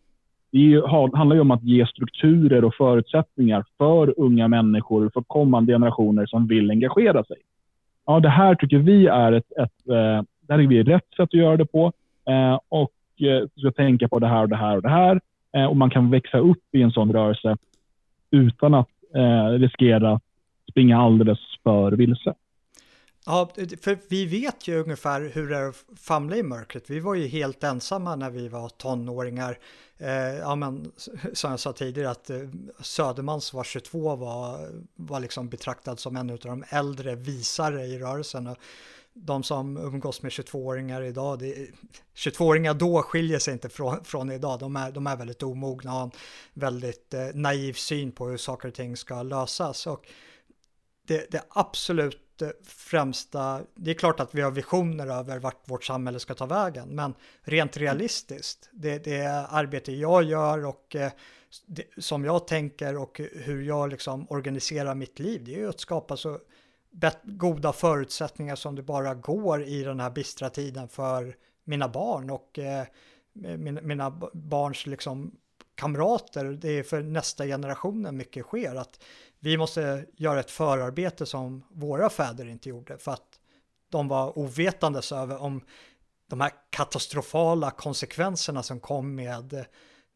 [0.51, 0.83] Det
[1.15, 6.47] handlar ju om att ge strukturer och förutsättningar för unga människor, för kommande generationer som
[6.47, 7.37] vill engagera sig.
[8.07, 11.21] Ja, det här tycker vi är ett, ett eh, det här är vi rätt sätt
[11.21, 11.93] att göra det på
[12.29, 15.21] eh, och eh, ska tänka på det här och det här och det här.
[15.53, 17.57] Eh, och man kan växa upp i en sån rörelse
[18.31, 20.21] utan att eh, riskera
[20.71, 22.35] springa alldeles för vilse.
[23.27, 23.51] Ja,
[23.81, 26.91] för vi vet ju ungefär hur det är att famla i mörkret.
[26.91, 29.59] Vi var ju helt ensamma när vi var tonåringar.
[29.99, 30.93] Eh, ja, men,
[31.33, 32.39] som jag sa tidigare att eh,
[32.81, 38.47] Södermans var 22 var, var liksom betraktad som en av de äldre visare i rörelsen.
[38.47, 38.57] Och
[39.13, 41.43] de som umgås med 22-åringar idag,
[42.17, 44.61] 22-åringar då skiljer sig inte från, från idag.
[44.61, 46.11] De är, de är väldigt omogna och har en
[46.55, 49.87] väldigt eh, naiv syn på hur saker och ting ska lösas.
[49.87, 50.07] Och
[51.09, 55.85] det, det absolut eh, främsta, det är klart att vi har visioner över vart vårt
[55.85, 61.12] samhälle ska ta vägen, men rent realistiskt, det, det arbete jag gör och eh,
[61.66, 65.81] det, som jag tänker och hur jag liksom organiserar mitt liv, det är ju att
[65.81, 66.38] skapa så
[67.25, 72.59] goda förutsättningar som det bara går i den här bistra tiden för mina barn och
[72.59, 72.85] eh,
[73.33, 75.33] mina, mina barns liksom
[75.79, 76.44] kamrater.
[76.44, 78.75] Det är för nästa generationen mycket sker.
[78.75, 79.01] Att
[79.40, 83.40] vi måste göra ett förarbete som våra fäder inte gjorde för att
[83.90, 85.64] de var ovetandes över om
[86.27, 89.66] de här katastrofala konsekvenserna som kom med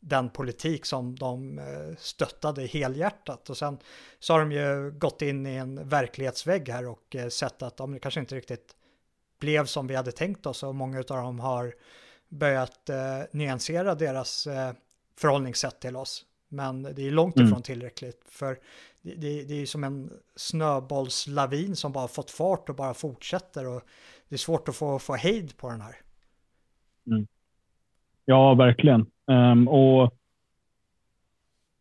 [0.00, 3.50] den politik som de eh, stöttade helhjärtat.
[3.50, 3.78] Och sen
[4.18, 7.98] så har de ju gått in i en verklighetsvägg här och eh, sett att de
[7.98, 8.76] kanske inte riktigt
[9.40, 11.74] blev som vi hade tänkt oss och många av dem har
[12.28, 14.72] börjat eh, nyansera deras eh,
[15.18, 16.24] förhållningssätt till oss.
[16.48, 17.46] Men det är långt mm.
[17.46, 17.62] ifrån mm.
[17.62, 18.58] tillräckligt för
[19.02, 23.82] det, det, det är som en snöbollslavin som bara fått fart och bara fortsätter och
[24.28, 25.94] det är svårt att få, få hejd på den här.
[27.06, 27.26] Mm.
[28.24, 29.06] Ja, verkligen.
[29.26, 30.02] Um, och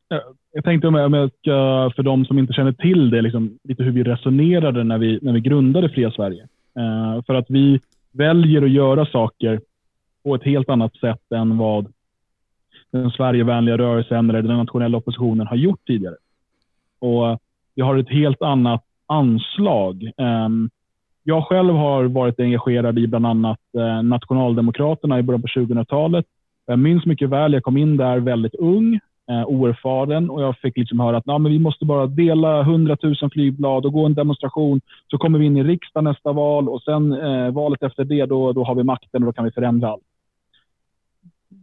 [0.09, 0.19] eh,
[0.51, 3.91] jag tänkte om jag ska, för de som inte känner till det, liksom, lite hur
[3.91, 6.47] vi resonerade när vi, när vi grundade Fria Sverige.
[6.79, 7.79] Uh, för att vi
[8.11, 9.61] väljer att göra saker
[10.23, 11.93] på ett helt annat sätt än vad
[12.91, 16.15] den Sverigevänliga rörelsen eller den nationella oppositionen har gjort tidigare.
[17.01, 17.39] Och
[17.75, 20.11] vi har ett helt annat anslag.
[20.17, 20.69] Ehm,
[21.23, 26.25] jag själv har varit engagerad i bland annat eh, Nationaldemokraterna i början på 2000-talet.
[26.65, 30.77] Jag minns mycket väl, jag kom in där väldigt ung, eh, oerfaren och jag fick
[30.77, 34.13] liksom höra att nah, men vi måste bara dela 100 000 flygblad och gå en
[34.13, 38.25] demonstration så kommer vi in i riksdagen nästa val och sen eh, valet efter det
[38.25, 40.03] då, då har vi makten och då kan vi förändra allt.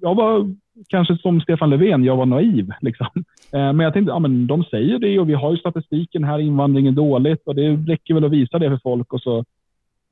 [0.01, 0.55] Jag var
[0.89, 2.71] kanske som Stefan Löfven, jag var naiv.
[2.81, 3.07] Liksom.
[3.53, 6.39] Eh, men jag tänkte, ja, men de säger det och vi har ju statistiken här,
[6.39, 9.45] invandringen är dåligt och det räcker väl att visa det för folk och så,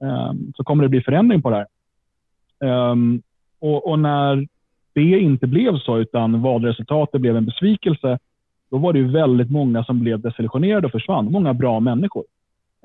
[0.02, 1.66] ehm, så kommer det bli förändring på det här.
[2.70, 3.22] Ehm,
[3.60, 4.46] och, och, när
[4.92, 8.18] det inte blev så, utan valresultatet blev en besvikelse,
[8.70, 11.32] då var det ju väldigt många som blev desillusionerade och försvann.
[11.32, 12.24] Många bra människor.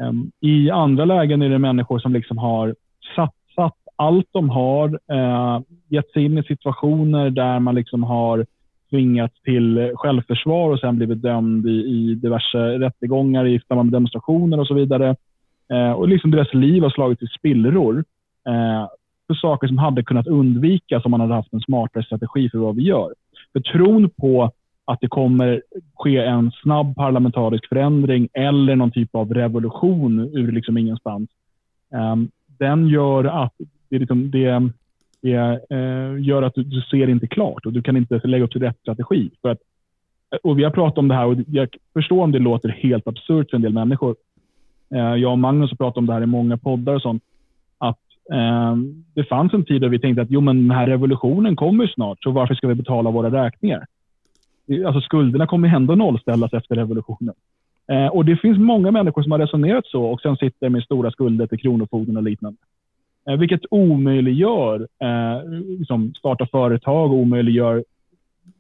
[0.02, 2.76] Ehm, I andra lägen är det människor som liksom har
[3.16, 3.36] satt
[4.02, 5.60] allt de har, eh,
[5.90, 8.46] gett sig in i situationer där man liksom har
[8.90, 14.60] tvingats till självförsvar och sen blivit dömd i, i diverse rättegångar i samband med demonstrationer
[14.60, 15.16] och så vidare.
[15.74, 18.04] Eh, och liksom deras liv har slagits i spillror
[18.48, 18.88] eh,
[19.28, 22.76] för saker som hade kunnat undvikas om man hade haft en smartare strategi för vad
[22.76, 23.14] vi gör.
[23.54, 24.52] För tron på
[24.86, 25.62] att det kommer
[25.96, 31.30] ske en snabb parlamentarisk förändring eller någon typ av revolution ur liksom ingenstans.
[31.94, 33.54] Um, den gör att
[33.92, 34.70] det, liksom, det,
[35.22, 38.52] det eh, gör att du, du, ser inte klart och du kan inte lägga upp
[38.52, 39.30] till rätt strategi.
[39.42, 39.60] För att,
[40.44, 43.50] och vi har pratat om det här och jag förstår om det låter helt absurt
[43.50, 44.16] för en del människor.
[44.94, 47.24] Eh, jag och Magnus har pratat om det här i många poddar och sånt.
[47.78, 48.00] Att
[48.32, 48.76] eh,
[49.14, 52.24] det fanns en tid då vi tänkte att jo, men den här revolutionen kommer snart,
[52.24, 53.86] så varför ska vi betala våra räkningar?
[54.86, 57.36] alltså skulderna kommer ändå nollställas efter revolutionen.
[57.88, 61.12] Eh, och Det finns många människor som har resonerat så och sen sitter med stora
[61.12, 62.58] skulder till Kronofogden och liknande.
[63.30, 67.84] Eh, vilket omöjliggör eh, liksom starta företag, omöjliggör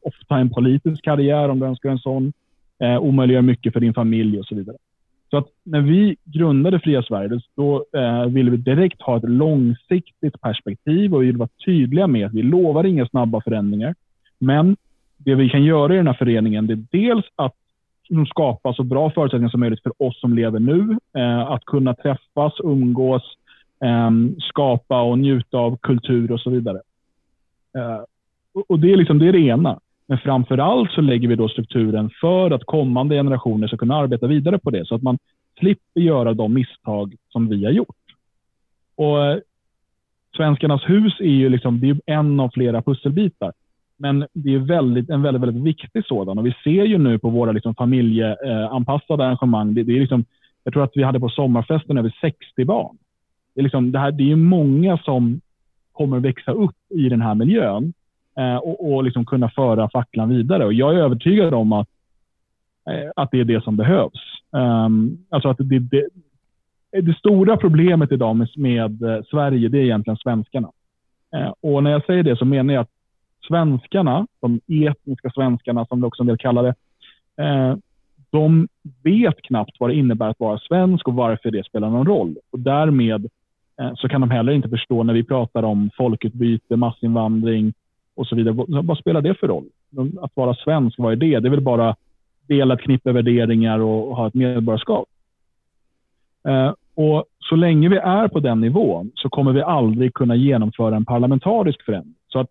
[0.01, 2.33] ofta en politisk karriär om du önskar en sån.
[2.79, 4.77] Eh, omöjliggör mycket för din familj och så vidare.
[5.29, 10.41] Så att när vi grundade Fria Sverige, då eh, ville vi direkt ha ett långsiktigt
[10.41, 13.95] perspektiv och vi ville vara tydliga med att vi lovar inga snabba förändringar.
[14.39, 14.77] Men
[15.17, 17.55] det vi kan göra i den här föreningen det är dels att
[18.09, 20.97] liksom, skapa så bra förutsättningar som möjligt för oss som lever nu.
[21.17, 23.23] Eh, att kunna träffas, umgås,
[23.81, 26.81] Ehm, skapa och njuta av kultur och så vidare.
[27.77, 27.99] Eh,
[28.67, 29.79] och det är, liksom, det är det ena.
[30.07, 34.27] Men framför allt så lägger vi då strukturen för att kommande generationer ska kunna arbeta
[34.27, 35.17] vidare på det så att man
[35.59, 37.95] slipper göra de misstag som vi har gjort.
[38.95, 39.37] Och eh,
[40.37, 43.53] Svenskarnas hus är ju liksom, det är en av flera pusselbitar.
[43.97, 46.37] Men det är väldigt, en väldigt, väldigt viktig sådan.
[46.37, 49.73] Och vi ser ju nu på våra liksom familjeanpassade arrangemang.
[49.73, 50.25] Det, det är liksom,
[50.63, 52.97] jag tror att vi hade på sommarfesten över 60 barn.
[53.53, 55.41] Det är, liksom, det här, det är många som
[55.91, 57.93] kommer växa upp i den här miljön
[58.37, 60.65] eh, och, och liksom kunna föra facklan vidare.
[60.65, 61.87] Och jag är övertygad om att,
[62.89, 64.41] eh, att det är det som behövs.
[64.51, 66.07] Um, alltså att det, det,
[67.01, 70.71] det, stora problemet idag med, med eh, Sverige, det är egentligen svenskarna.
[71.35, 72.91] Eh, och när jag säger det så menar jag att
[73.47, 76.75] svenskarna, de etniska svenskarna som vi också vill kalla det,
[77.37, 77.75] eh,
[78.29, 78.67] de
[79.03, 82.37] vet knappt vad det innebär att vara svensk och varför det spelar någon roll.
[82.51, 83.27] Och därmed
[83.79, 87.73] Eh, så kan de heller inte förstå när vi pratar om folkutbyte, massinvandring
[88.15, 88.53] och så vidare.
[88.53, 89.65] Vad, vad spelar det för roll?
[90.21, 91.39] Att vara svensk, vad är det?
[91.39, 91.95] Det är väl bara
[92.47, 95.09] dela ett knippe värderingar och, ha ett medborgarskap.
[96.47, 100.95] Eh, och Så länge vi är på den nivån så kommer vi aldrig kunna genomföra
[100.95, 102.15] en parlamentarisk förändring.
[102.27, 102.49] Så att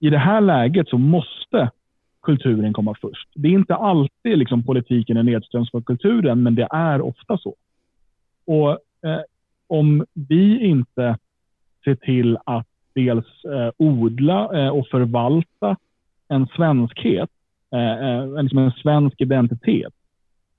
[0.00, 1.70] i det här läget så måste
[2.22, 3.28] kulturen komma först.
[3.34, 7.54] Det är inte alltid liksom politiken är nedströms för kulturen, men det är ofta så.
[8.44, 9.20] Och eh,
[9.70, 11.18] om vi inte
[11.84, 15.76] ser till att dels eh, odla eh, och förvalta
[16.28, 17.30] en svenskhet,
[17.72, 19.92] eh, eh liksom en svensk identitet,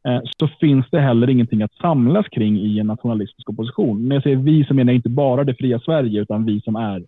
[0.08, 4.08] eh, så finns det heller ingenting att samlas kring i en nationalistisk opposition.
[4.08, 6.76] När jag säger vi så menar jag inte bara det fria Sverige, utan vi som
[6.76, 7.04] är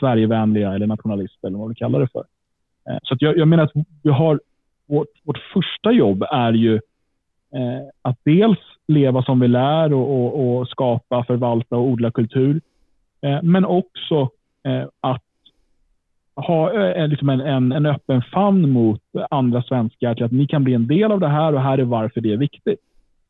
[0.00, 2.24] Sverigevänliga eller nationalister eller vad vi kallar det för.
[2.88, 4.40] Eh, så jag, jag, menar att vi har,
[4.86, 6.80] vårt, vårt första jobb är ju
[7.54, 12.60] Eh, att dels leva som vi lär och, och, och skapa, förvalta och odla kultur.
[13.20, 14.30] Eh, men också
[14.64, 15.22] eh, att
[16.36, 20.46] ha eh, eh, liksom en, en, en, öppen famn mot andra svenskar till att ni
[20.46, 22.80] kan bli en del av det här och här är varför det är viktigt.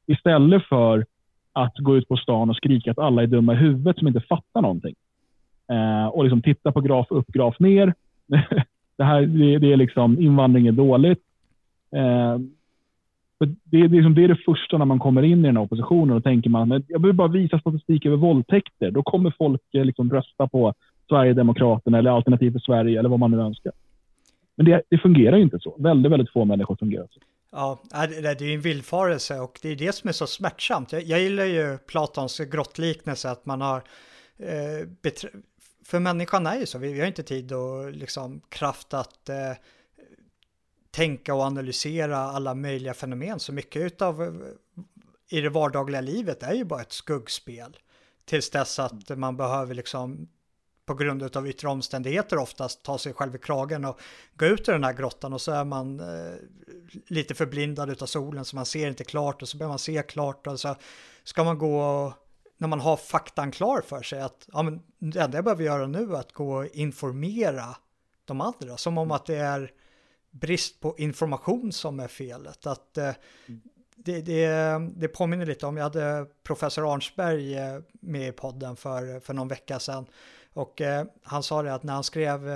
[0.07, 1.07] Istället för
[1.52, 4.20] att gå ut på stan och skrika att alla är dumma i huvudet som inte
[4.20, 4.94] fattar någonting.
[5.72, 7.94] Eh, och liksom titta på graf upp, graf ner.
[8.96, 11.22] det, här, det, det, är liksom, invandring är dåligt.
[11.96, 12.38] Eh,
[13.38, 15.64] det, det, är liksom, det är det första när man kommer in i den här
[15.64, 18.90] oppositionen och tänker man att jag behöver bara visa statistik över våldtäkter.
[18.90, 20.75] Då kommer folk eh, liksom rösta på
[21.09, 23.72] Sverigedemokraterna eller Alternativ för Sverige eller vad man nu önskar.
[24.57, 25.77] Men det, det fungerar ju inte så.
[25.79, 27.20] Väldigt, väldigt få människor fungerar så.
[27.53, 30.92] Ja, det är en villfarelse och det är det som är så smärtsamt.
[30.92, 33.83] Jag, jag gillar ju Platons grottliknelse att man har
[34.38, 34.88] eh,
[35.85, 39.53] för människan är ju så, vi, vi har inte tid och liksom kraft att eh,
[40.96, 43.40] tänka och analysera alla möjliga fenomen.
[43.40, 44.30] Så mycket av eh,
[45.28, 47.76] i det vardagliga livet är ju bara ett skuggspel.
[48.24, 50.28] Tills dess att man behöver liksom
[50.87, 54.00] på grund av yttre omständigheter oftast ta sig själv i kragen och
[54.35, 56.35] gå ut ur den här grottan och så är man eh,
[57.06, 60.46] lite förblindad av solen så man ser inte klart och så börjar man se klart
[60.46, 60.76] och så
[61.24, 62.12] ska man gå och
[62.59, 65.87] när man har faktan klar för sig att ja, men det enda jag behöver göra
[65.87, 67.76] nu är att gå och informera
[68.24, 68.76] de andra.
[68.76, 69.72] Som om att det är
[70.40, 72.66] brist på information som är felet.
[72.66, 73.12] Att eh,
[73.96, 74.49] det, det,
[74.96, 77.57] det påminner lite om, jag hade professor Arnsberg
[77.92, 80.07] med i podden för, för någon vecka sedan.
[80.53, 80.83] Och
[81.22, 82.49] han sa det att när han skrev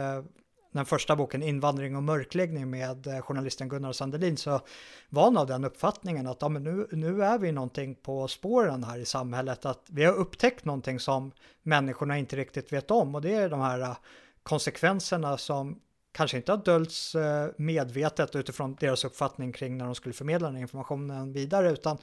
[0.73, 4.61] den första boken Invandring och mörkläggning med eh, journalisten Gunnar Sandelin så
[5.09, 8.85] var han av den uppfattningen att ja, men nu, nu är vi någonting på spåren
[8.85, 13.23] här i samhället, att vi har upptäckt någonting som människorna inte riktigt vet om och
[13.23, 13.97] det är de här eh,
[14.43, 15.81] konsekvenserna som
[16.13, 20.61] kanske inte har döljts eh, medvetet utifrån deras uppfattning kring när de skulle förmedla den
[20.61, 21.99] informationen vidare, utan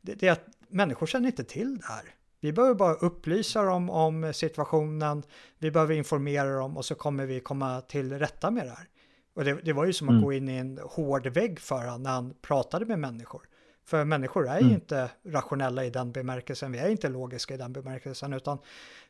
[0.00, 2.14] det, är att människor känner inte till det här.
[2.40, 5.22] Vi behöver bara upplysa dem om situationen,
[5.58, 8.86] vi behöver informera dem och så kommer vi komma till rätta med det här.
[9.34, 10.22] Och det, det var ju som att mm.
[10.22, 13.42] gå in i en hård vägg för honom när han pratade med människor.
[13.84, 14.68] För människor är mm.
[14.68, 18.58] ju inte rationella i den bemärkelsen, vi är inte logiska i den bemärkelsen, utan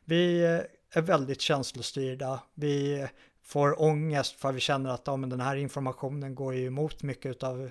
[0.05, 0.45] vi
[0.91, 3.07] är väldigt känslostyrda, vi
[3.43, 7.43] får ångest för vi känner att ja, men den här informationen går ju emot mycket
[7.43, 7.69] av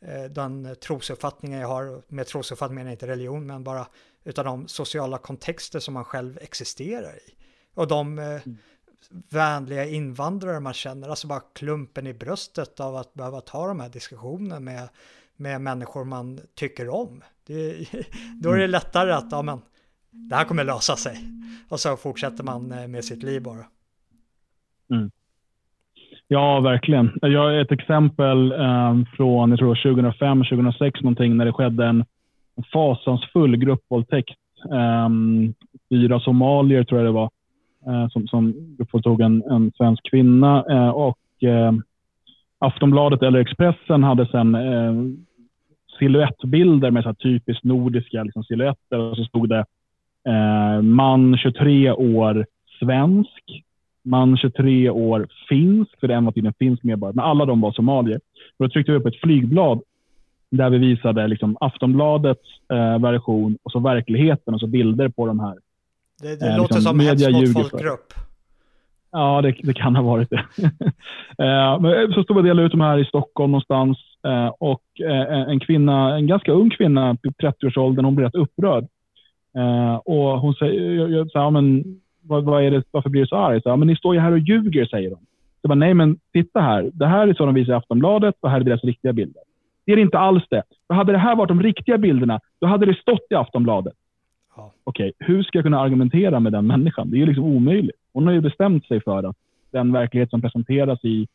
[0.00, 2.02] eh, den trosuppfattningen jag har.
[2.08, 3.86] Med trosuppfattning menar jag inte religion, men bara
[4.24, 7.34] utan de sociala kontexter som man själv existerar i.
[7.74, 8.56] Och de eh, mm.
[9.28, 13.88] vänliga invandrare man känner, alltså bara klumpen i bröstet av att behöva ta de här
[13.88, 14.88] diskussionerna med,
[15.36, 17.22] med människor man tycker om.
[17.46, 17.76] Det,
[18.42, 18.70] då är det mm.
[18.70, 19.60] lättare att, ja men,
[20.10, 21.18] det här kommer lösa sig.
[21.68, 23.64] Och så fortsätter man eh, med sitt liv bara.
[24.90, 25.10] Mm.
[26.28, 27.10] Ja, verkligen.
[27.20, 32.04] Jag har ett exempel eh, från jag tror 2005, 2006 någonting när det skedde en
[32.72, 34.38] fasansfull gruppvåldtäkt.
[34.72, 35.08] Eh,
[35.88, 37.30] fyra somalier tror jag det var
[37.86, 40.64] eh, som, som gruppvåldtog en, en svensk kvinna.
[40.70, 41.72] Eh, och eh,
[42.58, 44.94] Aftonbladet eller Expressen hade sen eh,
[45.98, 49.64] siluettbilder med så typiskt nordiska liksom, siluetter Och så stod det
[50.28, 52.46] eh, man 23 år
[52.78, 53.64] svensk,
[54.02, 57.72] man 23 år finsk, för det en var tydligen finsk medborgare, men alla de var
[57.72, 58.20] somalier.
[58.58, 59.80] Och då tryckte vi upp ett flygblad
[60.50, 65.40] där vi visade liksom Aftonbladets eh, version och så verkligheten och så bilder på de
[65.40, 65.56] här.
[66.22, 68.14] Det, det eh, låter liksom, som hets mot folkgrupp.
[69.10, 70.44] Ja, det, det, kan ha varit det.
[71.38, 74.82] eh, men så stod vi och delade ut de här i Stockholm någonstans eh, och
[75.00, 78.86] eh, en kvinna, en ganska ung kvinna, i 30-årsåldern, hon blev rätt upprörd.
[79.56, 81.84] Eh, och hon säger, jag, jag, så här, men,
[82.28, 83.62] vad, vad, är det, varför blir du så arg?
[83.62, 85.26] Så här, men ni står ju här och ljuger, säger hon.
[85.62, 88.50] Så bara, nej men titta här, det här är så de visar i Aftonbladet och
[88.50, 89.42] här är deras riktiga bilder.
[89.84, 90.62] Det är det inte alls det.
[90.86, 93.94] För hade det här varit de riktiga bilderna, då hade det stått i Aftonbladet.
[94.56, 94.72] Ja.
[94.84, 97.10] Okej, okay, hur ska jag kunna argumentera med den människan?
[97.10, 97.96] Det är ju liksom omöjligt.
[98.12, 99.36] Hon har ju bestämt sig för att
[99.70, 101.28] den verklighet som presenteras i,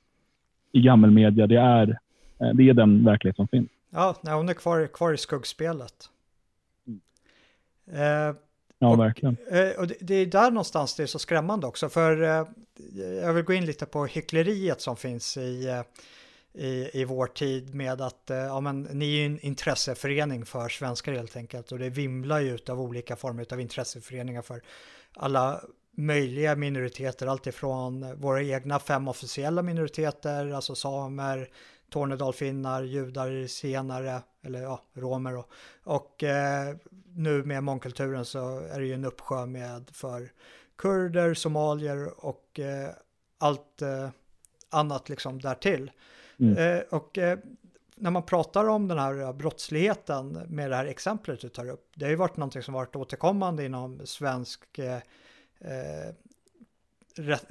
[0.71, 1.97] i gammelmedia, det är,
[2.39, 3.69] eh, det är den verklighet som finns.
[3.89, 6.09] Ja, nej, hon är kvar, kvar i skuggspelet.
[6.87, 6.99] Mm.
[8.29, 8.35] Eh,
[8.83, 9.37] ja, och, verkligen.
[9.51, 12.47] Eh, och det, det, är där någonstans det är så skrämmande också, för eh,
[13.21, 15.81] jag vill gå in lite på hyckleriet som finns i eh,
[16.55, 21.35] i, i vår tid med att ja, men, ni är en intresseförening för svenskar helt
[21.35, 24.61] enkelt och det vimlar ju av olika former av intresseföreningar för
[25.13, 25.61] alla
[25.97, 31.49] möjliga minoriteter, alltifrån våra egna fem officiella minoriteter, alltså samer,
[31.89, 35.49] tornedalfinnar, judar, senare, eller ja, romer och,
[35.83, 36.75] och eh,
[37.15, 40.31] nu med mångkulturen så är det ju en uppsjö med för
[40.75, 42.89] kurder, somalier och eh,
[43.37, 44.09] allt eh,
[44.69, 45.91] annat liksom därtill.
[46.39, 46.57] Mm.
[46.57, 47.39] Eh, och eh,
[47.95, 52.05] när man pratar om den här brottsligheten med det här exemplet du tar upp, det
[52.05, 54.99] har ju varit någonting som varit återkommande inom svensk eh,
[57.15, 57.45] rätt,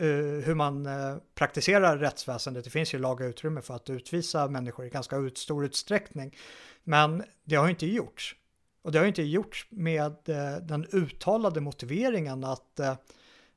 [0.44, 0.88] hur man
[1.34, 2.64] praktiserar rättsväsendet.
[2.64, 6.36] Det finns ju laga utrymme för att utvisa människor i ganska ut, stor utsträckning.
[6.84, 8.36] Men det har inte gjorts.
[8.82, 12.90] Och det har inte gjorts med eh, den uttalade motiveringen att eh,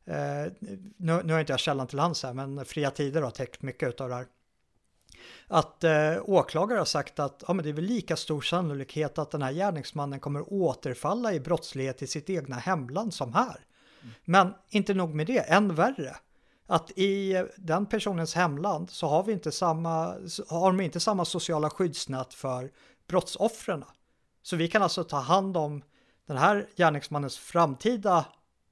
[0.05, 0.51] eh,
[0.97, 4.01] nu, nu har inte jag källan till hands här, men Fria Tider har täckt mycket
[4.01, 4.25] av det här
[5.47, 9.31] att eh, åklagare har sagt att ja, men det är väl lika stor sannolikhet att
[9.31, 13.59] den här gärningsmannen kommer återfalla i brottslighet i sitt egna hemland som här.
[14.01, 14.13] Mm.
[14.25, 16.15] Men inte nog med det, än värre.
[16.67, 20.05] Att i den personens hemland så har vi inte samma,
[20.47, 22.71] har de inte samma sociala skyddsnät för
[23.07, 23.83] brottsoffren.
[24.41, 25.83] Så vi kan alltså ta hand om
[26.27, 28.25] den här gärningsmannens framtida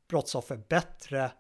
[0.08, 1.32] brottsoffer bättre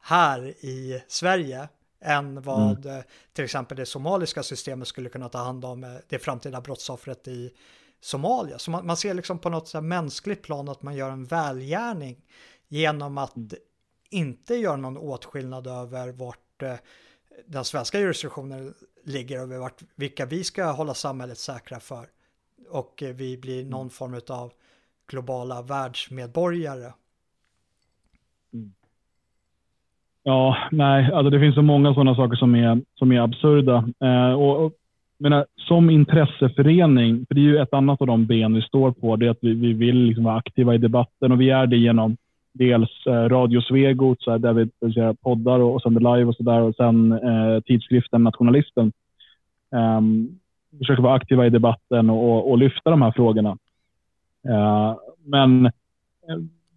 [0.00, 1.68] här i Sverige
[2.00, 3.02] än vad mm.
[3.32, 7.52] till exempel det somaliska systemet skulle kunna ta hand om eh, det framtida brottsoffret i
[8.00, 8.58] Somalia.
[8.58, 12.24] Så man, man ser liksom på något så mänskligt plan att man gör en välgärning
[12.68, 13.50] genom att mm.
[14.10, 16.74] inte göra någon åtskillnad över vart eh,
[17.46, 18.74] den svenska jurisdiktionen
[19.04, 22.08] ligger över vart, vilka vi ska hålla samhället säkra för.
[22.70, 23.90] Och vi blir någon mm.
[23.90, 24.52] form av
[25.06, 26.92] globala världsmedborgare
[30.28, 33.88] Ja, nej, alltså det finns så många sådana saker som är, som är absurda.
[34.00, 34.72] Eh, och, och,
[35.18, 39.16] menar, som intresseförening, för det är ju ett annat av de ben vi står på,
[39.16, 41.76] det är att vi, vi vill liksom vara aktiva i debatten och vi är det
[41.76, 42.16] genom
[42.52, 44.68] dels eh, Radio Svegot, så här, där vi
[45.22, 48.92] poddar och, och sänder live och sådär och sen eh, tidskriften Nationalisten.
[49.70, 50.38] Um,
[50.78, 53.58] försöker vara aktiva i debatten och, och lyfta de här frågorna.
[54.48, 55.72] Uh, men eh,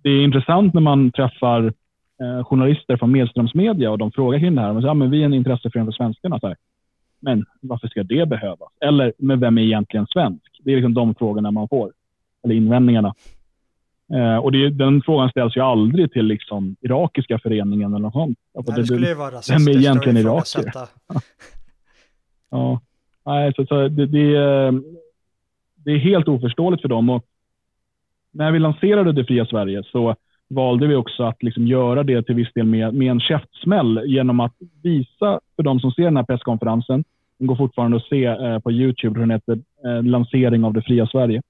[0.04, 1.74] det är intressant när man träffar
[2.22, 4.74] eh, journalister från Medströmsmedia och de frågar kring det här.
[4.74, 6.40] Man säger, ja, men vi är en intresseförening för svenskarna.
[6.40, 6.58] Så här.
[7.20, 8.70] Men varför ska det behövas?
[8.82, 10.62] Eller, men vem är egentligen svensk?
[10.64, 11.92] Det är liksom de frågorna man får,
[12.44, 13.14] eller invändningarna.
[14.14, 18.38] Eh, och det, den frågan ställs ju aldrig till liksom, irakiska föreningen eller något sånt.
[18.58, 20.72] Alltså, Nej, det, skulle ju vara rasistiskt Vem är egentligen irakier?
[22.52, 22.82] ja,
[23.30, 24.72] Nej, så, så det, det, eh,
[25.76, 27.10] det, är helt oförståeligt för dem.
[27.10, 27.26] Och
[28.32, 30.16] när vi lanserade Det fria Sverige så
[30.48, 34.40] valde vi också att liksom göra det till viss del med, med en käftsmäll genom
[34.40, 37.04] att visa för de som ser den här presskonferensen,
[37.38, 40.82] den går fortfarande att se eh, på Youtube, hur den heter, eh, lansering av det
[40.82, 41.42] fria Sverige.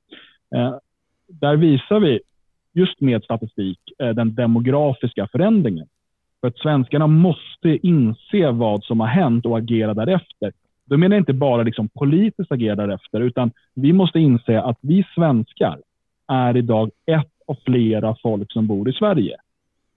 [0.55, 0.75] Eh,
[1.27, 2.19] där visar vi
[2.73, 5.87] just med statistik eh, den demografiska förändringen.
[6.41, 10.51] För att svenskarna måste inse vad som har hänt och agera därefter.
[10.89, 15.05] Då menar jag inte bara liksom politiskt agera därefter, utan vi måste inse att vi
[15.15, 15.79] svenskar
[16.27, 19.37] är idag ett av flera folk som bor i Sverige.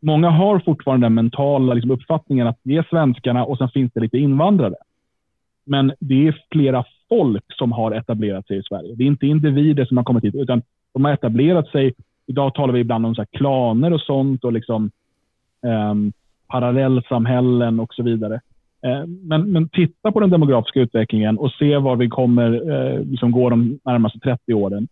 [0.01, 4.01] Många har fortfarande den mentala liksom, uppfattningen att det är svenskarna och sen finns det
[4.01, 4.75] lite invandrare.
[5.65, 8.95] Men det är flera folk som har etablerat sig i Sverige.
[8.95, 10.63] Det är inte individer som har kommit hit, utan
[10.93, 11.95] de har etablerat sig.
[12.27, 14.91] Idag talar vi ibland om så klaner och sånt och liksom,
[15.63, 16.13] um,
[16.47, 18.41] parallellsamhällen och så vidare.
[18.87, 23.31] Eh, men, men, titta på den demografiska utvecklingen och se var vi kommer uh, liksom
[23.31, 24.89] gå de närmaste 30 åren.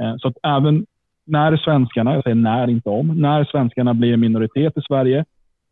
[0.00, 0.86] Eh, så att även
[1.26, 5.24] när svenskarna, jag säger när, inte om, när svenskarna blir en minoritet i Sverige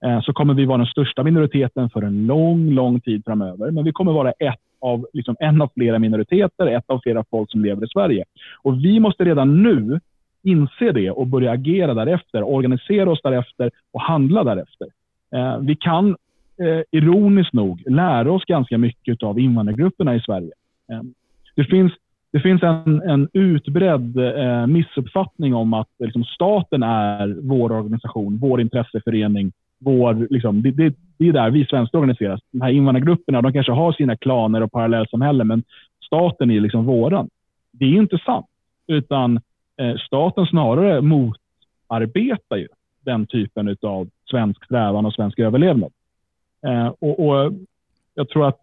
[0.05, 3.71] eh, så kommer vi vara den största minoriteten för en lång, lång tid framöver.
[3.71, 7.51] Men vi kommer vara ett av, liksom en av flera minoriteter, ett av flera folk
[7.51, 8.25] som lever i Sverige.
[8.63, 10.01] Och vi måste redan nu
[10.43, 14.89] inse det och börja agera därefter, organisera oss därefter och handla därefter.
[15.61, 16.17] Vi kan,
[16.59, 20.53] eh, ironiskt nog, lära oss ganska mycket av invandrargrupperna i Sverige.
[20.93, 21.15] Ehm,
[21.57, 21.93] det finns
[22.33, 28.61] det finns en, en utbredd eh, missuppfattning om att liksom, staten är vår organisation, vår
[28.61, 29.53] intresseförening.
[29.79, 32.41] Vår, liksom, det, det, det är där vi svenskar organiseras.
[32.51, 35.63] De här invandrargrupperna de kanske har sina klaner och parallellsamhällen, men
[36.07, 37.29] staten är liksom våran.
[37.73, 38.47] Det är inte sant,
[38.87, 39.41] utan
[39.77, 42.69] eh, staten snarare motarbetar ju
[43.05, 45.93] den typen av svensk strävan och svensk överlevnad.
[46.67, 47.53] Eh, och, och
[48.15, 48.59] jag tror att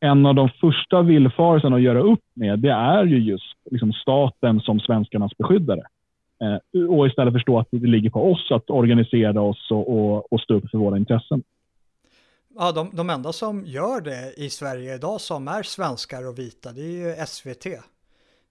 [0.00, 4.60] en av de första villfarelserna att göra upp med, det är ju just liksom staten
[4.60, 5.82] som svenskarnas beskyddare.
[6.42, 10.40] Eh, och istället förstå att det ligger på oss att organisera oss och, och, och
[10.40, 11.42] stå upp för våra intressen.
[12.56, 16.72] Ja, de, de enda som gör det i Sverige idag som är svenskar och vita,
[16.72, 17.66] det är ju SVT.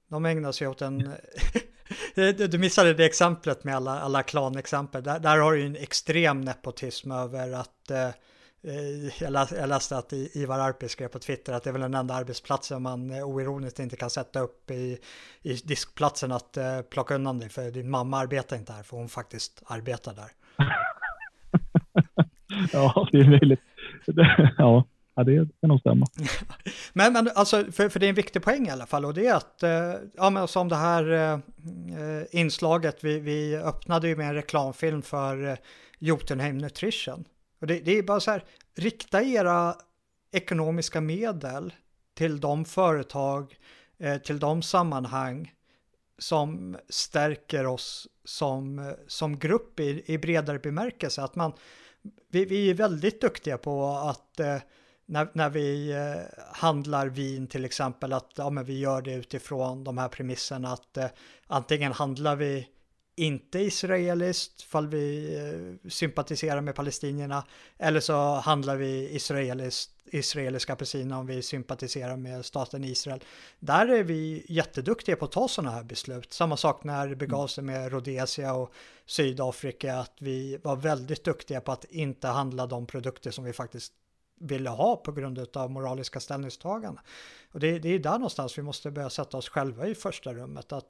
[0.09, 1.11] De ägnar sig åt en...
[2.49, 5.03] du missade det exemplet med alla, alla klanexempel.
[5.03, 8.09] Där, där har du en extrem nepotism över att eh,
[8.63, 12.13] Eh, jag läste att Ivar Arpi skrev på Twitter att det är väl den enda
[12.13, 14.97] arbetsplatsen man eh, oironiskt inte kan sätta upp i,
[15.41, 19.09] i diskplatsen att uh, plocka undan dig för din mamma arbetar inte här för hon
[19.09, 20.31] faktiskt arbetar där.
[22.73, 23.61] ja, det är möjligt.
[24.57, 24.85] ja.
[25.15, 26.05] Ja, det kan nog stämma.
[26.93, 29.27] men, men alltså, för, för det är en viktig poäng i alla fall och det
[29.27, 29.63] är att,
[30.17, 35.47] ja men som det här eh, inslaget, vi, vi öppnade ju med en reklamfilm för
[35.47, 35.55] eh,
[35.99, 37.25] Jotunheim Nutrition.
[37.59, 38.43] Och det, det är bara så här,
[38.75, 39.75] rikta era
[40.31, 41.73] ekonomiska medel
[42.13, 43.57] till de företag,
[43.97, 45.53] eh, till de sammanhang
[46.17, 51.23] som stärker oss som, som grupp i, i bredare bemärkelse.
[51.23, 51.53] Att man,
[52.29, 54.57] vi, vi är väldigt duktiga på att eh,
[55.05, 59.83] när, när vi eh, handlar vin till exempel, att ja, men vi gör det utifrån
[59.83, 61.07] de här premisserna att eh,
[61.47, 62.67] antingen handlar vi
[63.19, 67.45] inte israeliskt fall vi eh, sympatiserar med palestinierna
[67.77, 73.23] eller så handlar vi israeliskt, israeliska apelsiner om vi sympatiserar med staten Israel.
[73.59, 76.33] Där är vi jätteduktiga på att ta sådana här beslut.
[76.33, 78.73] Samma sak när det begav sig med Rhodesia och
[79.05, 83.93] Sydafrika, att vi var väldigt duktiga på att inte handla de produkter som vi faktiskt
[84.39, 87.03] ville ha på grund av moraliska ställningstaganden.
[87.51, 90.71] Och det, det är där någonstans vi måste börja sätta oss själva i första rummet.
[90.71, 90.87] Att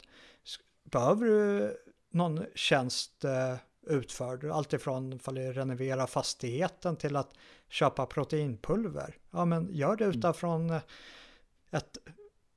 [0.92, 1.78] behöver du
[2.12, 3.55] någon tjänst eh,
[3.95, 4.45] utförd.
[4.45, 7.34] Alltifrån ifall det renovera fastigheten till att
[7.70, 9.14] köpa proteinpulver.
[9.32, 10.18] Ja, men gör det mm.
[10.18, 10.82] utifrån eh,
[11.72, 11.97] ett,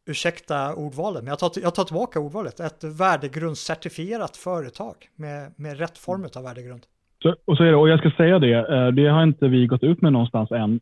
[0.06, 5.98] ursäkta ordvalet, men jag tar, jag tar tillbaka ordvalet, ett värdegrundscertifierat företag med, med rätt
[5.98, 6.30] form mm.
[6.36, 6.86] av värdegrund.
[7.22, 9.66] Så, och, så är det, och jag ska säga det, eh, det har inte vi
[9.66, 10.80] gått ut med någonstans än,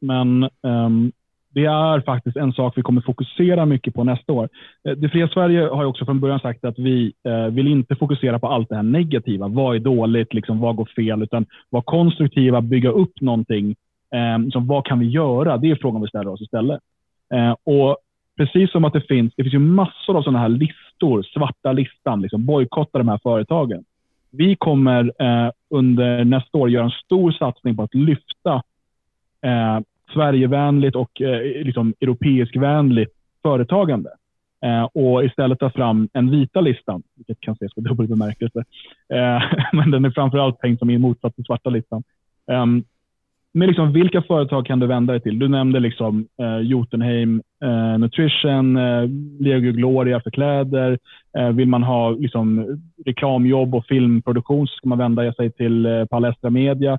[0.00, 1.12] men um,
[1.54, 4.48] det är faktiskt en sak vi kommer fokusera mycket på nästa år.
[4.88, 7.96] Eh, det fria Sverige har ju också från början sagt att vi eh, vill inte
[7.96, 9.48] fokusera på allt det här negativa.
[9.48, 10.34] Vad är dåligt?
[10.34, 11.22] Liksom, vad går fel?
[11.22, 13.74] Utan vara konstruktiva, bygga upp någonting.
[14.14, 15.56] Eh, som, vad kan vi göra?
[15.56, 16.80] Det är frågan vi ställer oss istället.
[17.64, 17.96] Och
[18.36, 22.22] precis som att det finns, det finns ju massor av sådana här listor, svarta listan,
[22.22, 23.84] liksom, bojkotta de här företagen.
[24.30, 28.62] Vi kommer eh, under nästa år göra en stor satsning på att lyfta
[29.42, 29.80] eh,
[30.12, 34.10] Sverigevänligt och eh, liksom europeiskvänligt företagande.
[34.64, 38.64] Eh, och istället ta fram en vita listan, vilket kan ses med dubbel bemärkelse.
[39.08, 39.42] Eh,
[39.72, 42.02] men den är framförallt tänkt som i motsats till svarta listan.
[42.50, 42.84] Ehm,
[43.54, 45.38] men liksom, vilka företag kan du vända dig till?
[45.38, 49.08] Du nämnde liksom, eh, Jotunheim eh, Nutrition, eh,
[49.40, 50.98] Lego Gloria för kläder.
[51.38, 52.66] Eh, vill man ha liksom,
[53.06, 56.98] reklamjobb och filmproduktion så ska man vända sig till eh, Palestra Media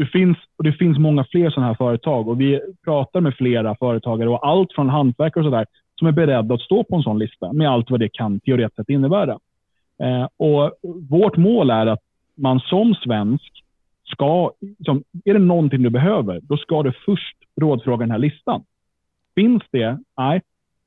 [0.00, 3.76] det finns, och det finns många fler sådana här företag och vi pratar med flera
[3.76, 5.66] företagare och allt från hantverkare och sådär
[5.98, 8.76] som är beredda att stå på en sån lista med allt vad det kan teoretiskt
[8.76, 9.38] sett innebära.
[10.02, 10.72] Eh, och
[11.10, 12.00] vårt mål är att
[12.34, 13.64] man som svensk
[14.12, 18.62] ska, liksom, är det någonting du behöver, då ska du först rådfråga den här listan.
[19.34, 19.98] Finns det?
[20.18, 20.40] Nej.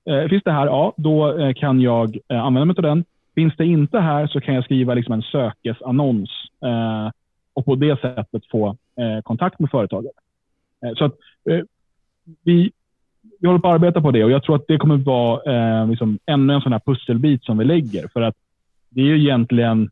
[0.09, 0.65] Eh, finns det här?
[0.65, 3.05] Ja, då eh, kan jag eh, använda mig av den.
[3.35, 6.29] Finns det inte här så kan jag skriva liksom en sökesannons
[6.65, 7.09] eh,
[7.53, 10.11] och på det sättet få eh, kontakt med företaget.
[10.85, 11.15] Eh, så att,
[11.49, 11.59] eh,
[12.43, 12.71] vi,
[13.39, 15.87] vi håller på att arbeta på det och jag tror att det kommer vara eh,
[15.87, 18.07] liksom ännu en sån här pusselbit som vi lägger.
[18.07, 18.35] För att
[18.89, 19.89] det är ju egentligen,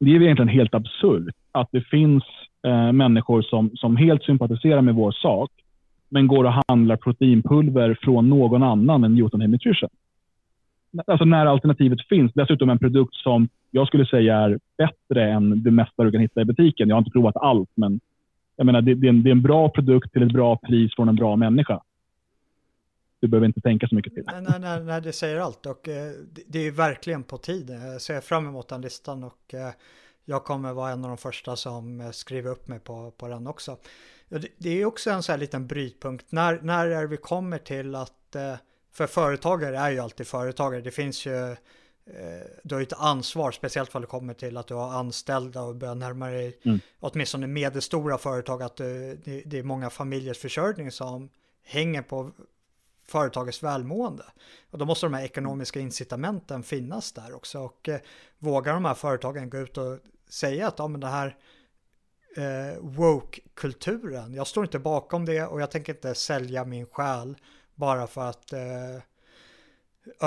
[0.00, 2.24] det är egentligen helt absurt att det finns
[2.66, 5.50] eh, människor som, som helt sympatiserar med vår sak,
[6.08, 9.90] men går och handlar proteinpulver från någon annan än Jotunheim Nutrition.
[11.06, 12.32] Alltså när alternativet finns.
[12.34, 16.40] Dessutom en produkt som jag skulle säga är bättre än det mesta du kan hitta
[16.40, 16.88] i butiken.
[16.88, 18.00] Jag har inte provat allt, men
[18.56, 20.94] jag menar, det, det, är en, det är en bra produkt till ett bra pris
[20.94, 21.80] från en bra människa.
[23.20, 24.24] Du behöver inte tänka så mycket till.
[24.26, 26.12] Nej, nej, nej, det säger allt och eh,
[26.46, 27.82] det är verkligen på tiden.
[27.82, 29.70] Jag ser fram emot den listan och eh,
[30.24, 33.46] jag kommer vara en av de första som eh, skriver upp mig på, på den
[33.46, 33.76] också.
[34.28, 36.32] Det, det är också en sån här liten brytpunkt.
[36.32, 38.54] När, när är vi kommer till att, eh,
[38.94, 40.80] för företagare är ju alltid företagare.
[40.80, 41.56] Det finns ju
[42.06, 45.62] Eh, du har ju ett ansvar, speciellt vad det kommer till att du har anställda
[45.62, 46.80] och börjar närma dig mm.
[47.00, 51.28] åtminstone medelstora företag, att du, det, det, är många familjers försörjning som
[51.62, 52.30] hänger på
[53.06, 54.24] företagets välmående.
[54.70, 57.60] Och då måste de här ekonomiska incitamenten finnas där också.
[57.60, 58.00] Och eh,
[58.38, 61.36] vågar de här företagen gå ut och säga att ja, men det här
[62.36, 67.36] eh, woke-kulturen, jag står inte bakom det och jag tänker inte sälja min själ
[67.74, 69.02] bara för att eh,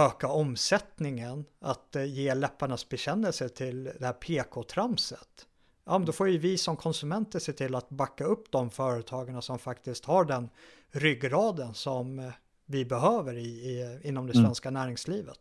[0.06, 5.48] öka omsättningen, att eh, ge läpparnas bekännelse till det här PK-tramset.
[5.86, 9.42] Ja, men då får ju vi som konsumenter se till att backa upp de företagen
[9.42, 10.50] som faktiskt har den
[10.92, 12.26] ryggraden som eh,
[12.66, 14.46] vi behöver i, i inom det mm.
[14.46, 14.82] svenska mm.
[14.82, 15.40] näringslivet.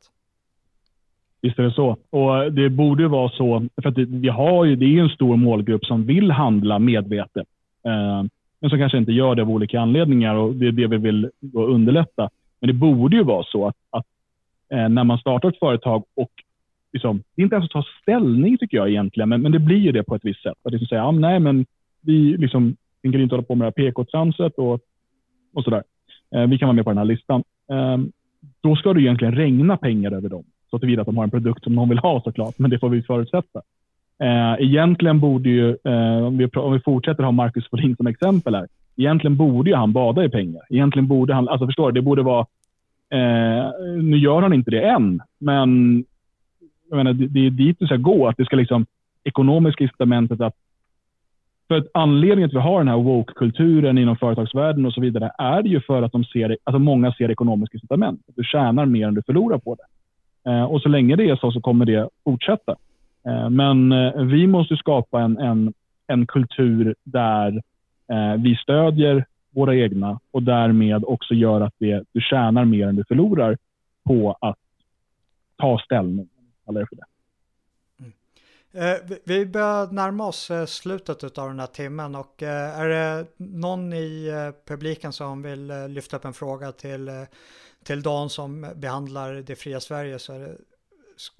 [1.40, 1.96] Visst är det så.
[2.10, 5.36] Och det borde vara så, för att det, vi har ju, det är en stor
[5.36, 7.48] målgrupp som vill handla medvetet,
[7.84, 8.24] eh,
[8.66, 11.30] men som kanske inte gör det av olika anledningar och det är det vi vill
[11.54, 12.30] underlätta.
[12.60, 14.06] Men det borde ju vara så att, att
[14.72, 16.30] eh, när man startar ett företag och
[16.92, 19.76] liksom, det är inte ens att ta ställning tycker jag egentligen, men, men det blir
[19.76, 20.54] ju det på ett visst sätt.
[20.62, 21.66] Att liksom säga, ah, nej men
[22.00, 24.80] vi liksom, tänker inte hålla på med det här PK-tramset och,
[25.54, 25.82] och sådär.
[26.34, 27.42] Eh, vi kan vara med på den här listan.
[27.70, 27.98] Eh,
[28.60, 30.44] då ska det egentligen regna pengar över dem.
[30.70, 32.88] Så tillvida att de har en produkt som någon vill ha såklart, men det får
[32.88, 33.62] vi förutsätta.
[34.22, 38.54] Eh, egentligen borde ju, eh, om, vi, om vi fortsätter ha Marcus Folin som exempel
[38.54, 40.62] här, egentligen borde ju han bada i pengar.
[40.70, 42.46] Egentligen borde han, alltså förstår du, det borde vara
[43.10, 46.04] Eh, nu gör han inte det än, men
[46.90, 48.28] jag menar, det, det är dit du ska gå.
[48.28, 48.86] Att det ska liksom
[49.24, 50.54] ekonomiska incitamentet att
[51.68, 55.30] för att anledningen till att vi har den här woke-kulturen inom företagsvärlden och så vidare
[55.38, 58.20] är ju för att de ser, alltså många ser ekonomiska incitament.
[58.36, 60.50] du tjänar mer än du förlorar på det.
[60.50, 62.76] Eh, och så länge det är så så kommer det fortsätta.
[63.26, 65.74] Eh, men eh, vi måste skapa en, en,
[66.06, 67.62] en kultur där
[68.12, 72.96] eh, vi stödjer våra egna och därmed också gör att det, du tjänar mer än
[72.96, 73.58] du förlorar
[74.04, 74.58] på att
[75.56, 76.28] ta ställning.
[76.68, 77.04] Eller för det.
[77.98, 79.18] Mm.
[79.24, 84.30] Vi börjar närma oss slutet av den här timmen och är det någon i
[84.68, 87.10] publiken som vill lyfta upp en fråga till,
[87.84, 90.56] till Dan som behandlar det fria Sverige så är det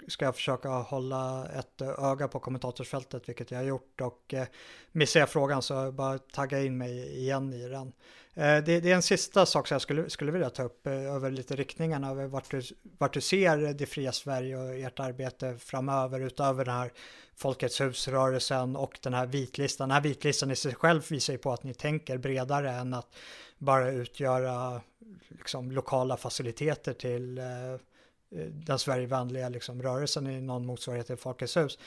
[0.07, 4.01] ska jag försöka hålla ett öga på kommentatorsfältet, vilket jag har gjort.
[4.01, 4.47] Och eh,
[4.91, 7.93] missar jag frågan så bara tagga in mig igen i den.
[8.33, 11.15] Eh, det, det, är en sista sak som jag skulle, skulle vilja ta upp eh,
[11.15, 12.61] över lite riktningarna, över vart du,
[12.97, 16.91] vart du ser det fria Sverige och ert arbete framöver, utöver den här
[17.35, 19.89] Folkets husrörelsen och den här vitlistan.
[19.89, 23.15] Den här vitlistan i sig själv visar ju på att ni tänker bredare än att
[23.57, 24.81] bara utgöra
[25.29, 27.45] liksom, lokala faciliteter till eh,
[28.31, 31.79] Eh, den Sverigevänliga liksom, rörelsen i någon motsvarighet till Folkets hus.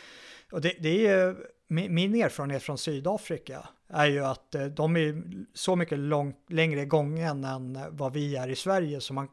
[0.52, 1.36] Och det, det är
[1.68, 5.22] min erfarenhet från Sydafrika är ju att eh, de är
[5.54, 9.28] så mycket lång, längre gången än vad vi är i Sverige så man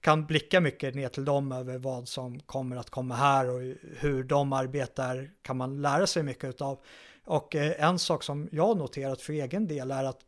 [0.00, 3.60] kan blicka mycket ner till dem över vad som kommer att komma här och
[3.96, 6.80] hur de arbetar kan man lära sig mycket av.
[7.24, 10.20] Och eh, en sak som jag noterat för egen del är att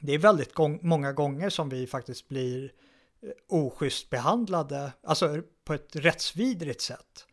[0.00, 2.70] det är väldigt gång, många gånger som vi faktiskt blir eh,
[3.22, 7.26] Eh, oschysst behandlade, alltså på ett rättsvidrigt sätt.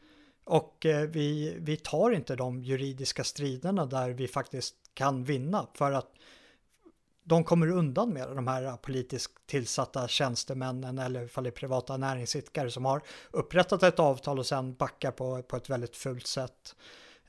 [0.43, 5.91] Och eh, vi, vi tar inte de juridiska striderna där vi faktiskt kan vinna för
[5.91, 6.11] att
[7.23, 12.71] de kommer undan med de här politiskt tillsatta tjänstemännen eller ifall det är privata näringsidkare
[12.71, 16.75] som har upprättat ett avtal och sen backar på, på ett väldigt fult sätt.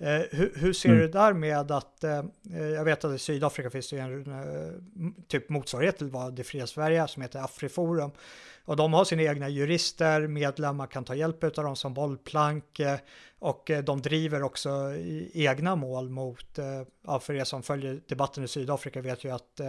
[0.01, 1.01] Eh, hur, hur, ser mm.
[1.01, 4.73] du där med att, eh, jag vet att i Sydafrika finns det en eh,
[5.29, 8.11] typ motsvarighet till vad det fria Sverige som heter Afriforum.
[8.69, 12.99] Och de har sina egna jurister, medlemmar kan ta hjälp av dem som bollplank eh,
[13.39, 14.71] och eh, de driver också
[15.33, 19.61] egna mål mot, eh, ja, för er som följer debatten i Sydafrika vet ju att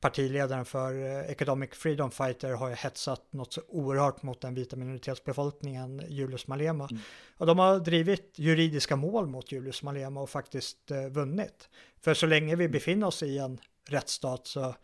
[0.00, 0.94] partiledaren för
[1.30, 6.88] Economic Freedom Fighter har ju hetsat något så oerhört mot den vita minoritetsbefolkningen, Julius Malema.
[6.90, 7.02] Mm.
[7.36, 11.68] Och de har drivit juridiska mål mot Julius Malema och faktiskt vunnit.
[12.00, 14.74] För så länge vi befinner oss i en rättsstat så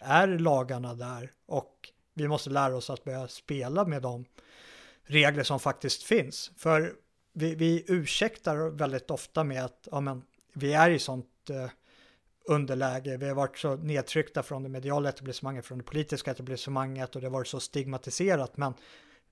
[0.00, 4.24] är lagarna där och vi måste lära oss att börja spela med de
[5.04, 6.50] regler som faktiskt finns.
[6.56, 6.94] För
[7.32, 11.70] vi, vi ursäktar väldigt ofta med att ja, men, vi är i sånt eh,
[12.44, 13.16] underläge.
[13.16, 17.26] Vi har varit så nedtryckta från det mediala etablissemanget, från det politiska etablissemanget och det
[17.26, 18.56] har varit så stigmatiserat.
[18.56, 18.74] Men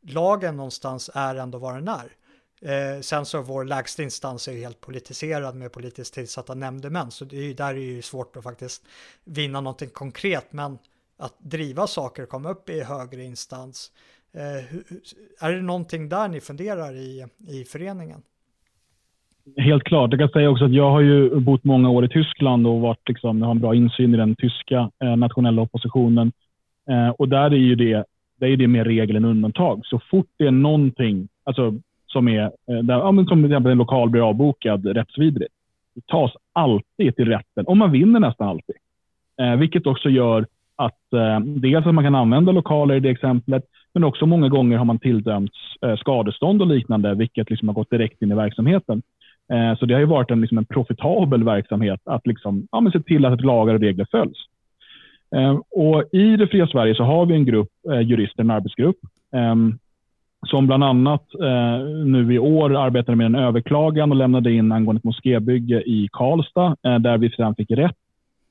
[0.03, 2.17] lagen någonstans är ändå vad den är.
[2.61, 7.25] Eh, sen så vår lägsta instans är ju helt politiserad med politiskt tillsatta nämndemän, så
[7.25, 8.83] det är ju, där är det ju svårt att faktiskt
[9.25, 10.53] vinna någonting konkret.
[10.53, 10.79] Men
[11.17, 13.93] att driva saker och komma upp i högre instans.
[14.33, 14.77] Eh,
[15.41, 18.23] är det någonting där ni funderar i, i föreningen?
[19.57, 20.11] Helt klart.
[20.13, 23.09] Jag kan säga också att jag har ju bott många år i Tyskland och varit
[23.09, 26.33] liksom, har en bra insyn i den tyska eh, nationella oppositionen.
[26.89, 28.05] Eh, och där är ju det,
[28.37, 29.81] det är det mer regel än undantag.
[29.85, 31.75] Så fort det är någonting alltså,
[32.07, 35.55] som är, eh, där, ja, men som till exempel en lokal blir avbokad rättsvidrigt,
[35.95, 38.77] det tas alltid till rätten och man vinner nästan alltid.
[39.41, 40.47] Eh, vilket också gör
[40.77, 43.65] att eh, dels att man kan använda lokaler i det exemplet,
[43.95, 47.91] men också många gånger har man tilldömts eh, skadestånd och liknande, vilket liksom har gått
[47.91, 49.03] direkt in i verksamheten.
[49.53, 52.93] Eh, så det har ju varit en, liksom en profitabel verksamhet att liksom, ja, men
[52.93, 54.39] se till att lagar och regler följs.
[55.37, 58.99] Eh, och I det fria Sverige så har vi en grupp eh, jurister, en arbetsgrupp,
[59.33, 59.79] ehm,
[60.47, 64.99] som bland annat eh, nu i år arbetade med en överklagan och lämnade in angående
[64.99, 67.97] ett moskébygge i Karlstad, eh, där vi sedan fick rätt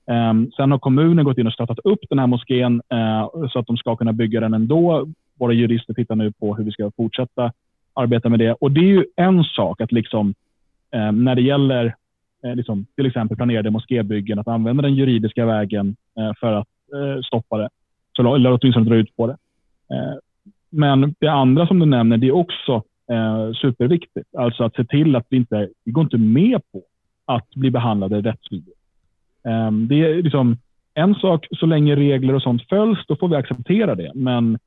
[0.07, 3.67] Ehm, sen har kommunen gått in och stöttat upp den här moskén eh, så att
[3.67, 5.07] de ska kunna bygga den ändå.
[5.39, 7.51] Våra jurister tittar nu på hur vi ska fortsätta
[7.93, 8.53] arbeta med det.
[8.53, 10.33] Och Det är ju en sak att liksom,
[10.91, 11.95] ehm, när det gäller
[12.43, 16.67] eh, liksom, till exempel planerade moskébyggen, att använda den juridiska vägen eh, för att
[17.25, 17.69] stoppa det.
[18.15, 19.37] Så, eller åtminstone dra ut på det.
[19.95, 20.19] Ehm,
[20.69, 22.83] men det andra som du nämner, det är också
[23.61, 24.35] superviktigt.
[24.35, 26.81] Alltså att se till att vi inte, vi går inte med på
[27.25, 28.82] att bli behandlade rättsvidrigt.
[29.47, 30.57] Ehm, det är liksom
[30.93, 34.11] en sak, så länge regler och sånt följs, då får vi acceptera det.
[34.15, 34.57] Men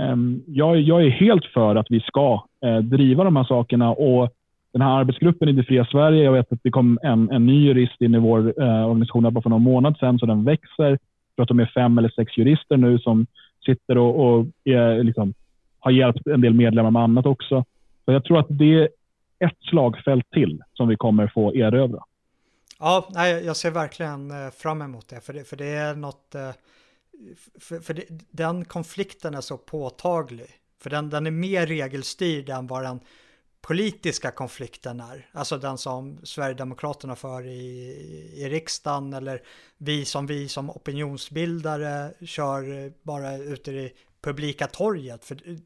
[0.00, 3.90] ehm, jag, jag, är helt för att vi ska eh, driva de här sakerna.
[3.90, 4.32] och
[4.72, 7.66] den här arbetsgruppen i Det fria Sverige, jag vet att det kom en, en ny
[7.66, 10.90] jurist in i vår uh, organisation bara för någon månad sedan, så den växer.
[10.90, 10.98] Jag
[11.36, 13.26] tror att de är fem eller sex jurister nu som
[13.66, 15.34] sitter och, och är, liksom,
[15.80, 17.64] har hjälpt en del medlemmar med annat också.
[18.04, 18.88] Så jag tror att det är
[19.38, 22.00] ett slagfält till som vi kommer få erövra.
[22.84, 26.34] Ja, nej, jag ser verkligen eh, fram emot det, för det, för det är något...
[26.34, 26.50] Eh,
[27.60, 30.50] för, för det, den konflikten är så påtaglig.
[30.80, 33.00] För den, den är mer regelstyrd än vad den
[33.60, 35.30] politiska konflikten är.
[35.32, 37.88] Alltså den som Sverigedemokraterna för i,
[38.36, 39.42] i riksdagen eller
[39.78, 45.24] vi som vi som opinionsbildare kör eh, bara ute i publika torget.
[45.24, 45.58] För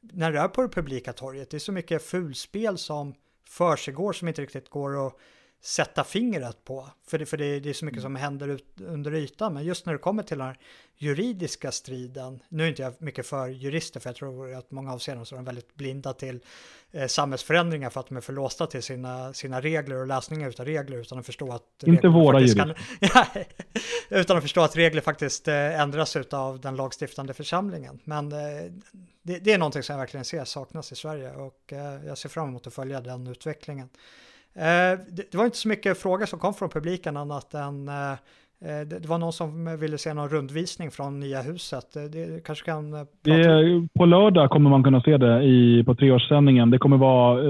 [0.00, 3.14] när det är på det publika torget, det är så mycket fulspel som
[3.48, 5.14] försiggår som inte riktigt går att
[5.60, 6.88] sätta fingret på.
[7.06, 9.54] För det, för det, det är så mycket som händer ut, under ytan.
[9.54, 10.58] Men just när det kommer till den här
[10.96, 15.26] juridiska striden, nu är inte jag mycket för jurister för jag tror att många avseenden
[15.26, 16.40] så är de väldigt blinda till
[16.90, 20.66] eh, samhällsförändringar för att de är för låsta till sina, sina regler och läsningar utav
[20.66, 21.82] regler utan att förstå att...
[21.86, 22.78] Inte våra jurister.
[23.00, 23.44] Kan,
[24.08, 28.00] utan att förstå att regler faktiskt eh, ändras utav den lagstiftande församlingen.
[28.04, 28.38] Men eh,
[29.22, 32.28] det, det, är någonting som jag verkligen ser saknas i Sverige och eh, jag ser
[32.28, 33.88] fram emot att följa den utvecklingen.
[34.58, 34.98] Eh,
[35.30, 38.14] det var inte så mycket frågor som kom från publiken annat än eh,
[38.64, 41.86] Eh, det var någon som ville se någon rundvisning från nya huset.
[42.12, 46.70] Det kanske kan det, På lördag kommer man kunna se det i, på treårssändningen.
[46.70, 47.42] Det kommer vara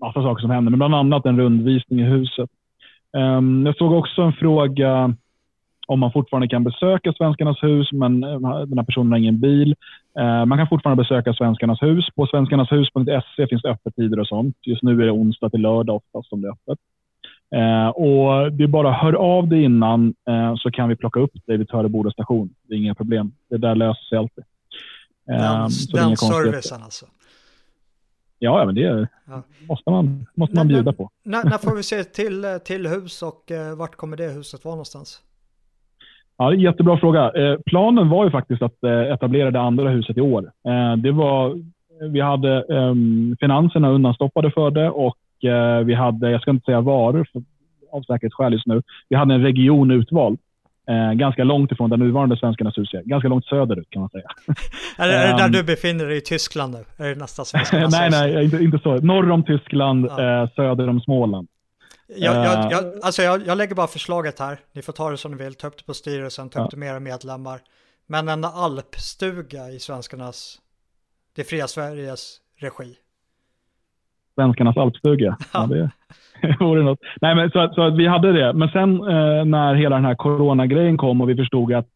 [0.00, 2.50] massa saker som händer, men bland annat en rundvisning i huset.
[3.16, 5.14] Um, jag såg också en fråga
[5.88, 9.74] om man fortfarande kan besöka Svenskarnas hus, men den här personen har ingen bil.
[10.18, 12.06] Uh, man kan fortfarande besöka Svenskarnas hus.
[12.14, 14.56] På svenskarnashus.se finns det öppettider och sånt.
[14.62, 16.78] Just nu är det onsdag till lördag oftast som det är öppet.
[17.54, 21.46] Eh, och det är bara hör av dig innan eh, så kan vi plocka upp
[21.46, 22.54] dig vid Töreboda station.
[22.62, 23.32] Det är inga problem.
[23.50, 24.44] Det där löser sig alltid.
[25.30, 27.06] Eh, den, den servicen alltså?
[28.38, 29.42] Ja, men det ja.
[29.68, 31.10] måste man, måste man bjuda på.
[31.22, 34.74] När, när, får vi se till, till hus och eh, vart kommer det huset vara
[34.74, 35.22] någonstans?
[36.38, 37.32] Ja, jättebra fråga.
[37.34, 40.50] Eh, planen var ju faktiskt att eh, etablera det andra huset i år.
[40.68, 41.58] Eh, det var,
[42.12, 46.80] vi hade ehm, finanserna undanstoppade för det och eh, vi hade, jag ska inte säga
[46.80, 47.42] varor för,
[47.92, 50.38] av säkerhetsskäl just nu, vi hade en region utvald.
[50.88, 53.02] Eh, ganska långt ifrån där nuvarande Svenskarnas hus är.
[53.02, 54.28] Ganska långt söderut kan man säga.
[54.98, 57.04] är, det, är det där um, du befinner dig i Tyskland nu?
[57.04, 58.96] Är det nästa Svenskarnas Nej, nej, inte, inte så.
[58.96, 60.42] Norr om Tyskland, ja.
[60.42, 61.48] eh, söder om Småland.
[62.16, 62.70] Jag, jag, eh.
[62.70, 64.60] jag, alltså jag, jag lägger bara förslaget här.
[64.72, 65.54] Ni får ta det som ni vill.
[65.54, 67.60] Ta upp det på styrelsen, ta upp det med era medlemmar.
[68.06, 70.58] Men en alpstuga i Svenskarnas,
[71.36, 72.96] det fria Sveriges regi
[74.38, 75.36] svenskarnas alpstuga.
[75.52, 75.66] Ja.
[75.66, 75.90] det
[76.60, 76.98] vore något.
[77.20, 78.52] Nej, men så, så vi hade det.
[78.52, 81.86] Men sen eh, när hela den här coronagrejen kom och vi förstod att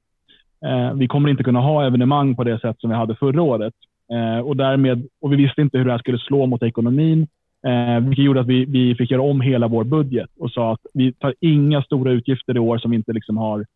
[0.65, 3.75] eh, vi kommer inte kunna ha evenemang på det sätt som vi hade förra året.
[4.13, 7.29] Eh, och, därmed, och vi visste inte hur det här skulle slå mot ekonomin.
[7.67, 10.87] Eh, vilket gjorde att vi, vi fick göra om hela vår budget och sa att
[10.95, 13.67] vi tar inga stora utgifter i år som vi inte liksom har,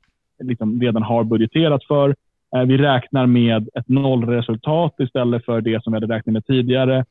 [0.42, 2.14] liksom redan har budgeterat för.
[2.56, 7.04] Eh, vi räknar med ett nollresultat istället för det som vi hade räknat med tidigare.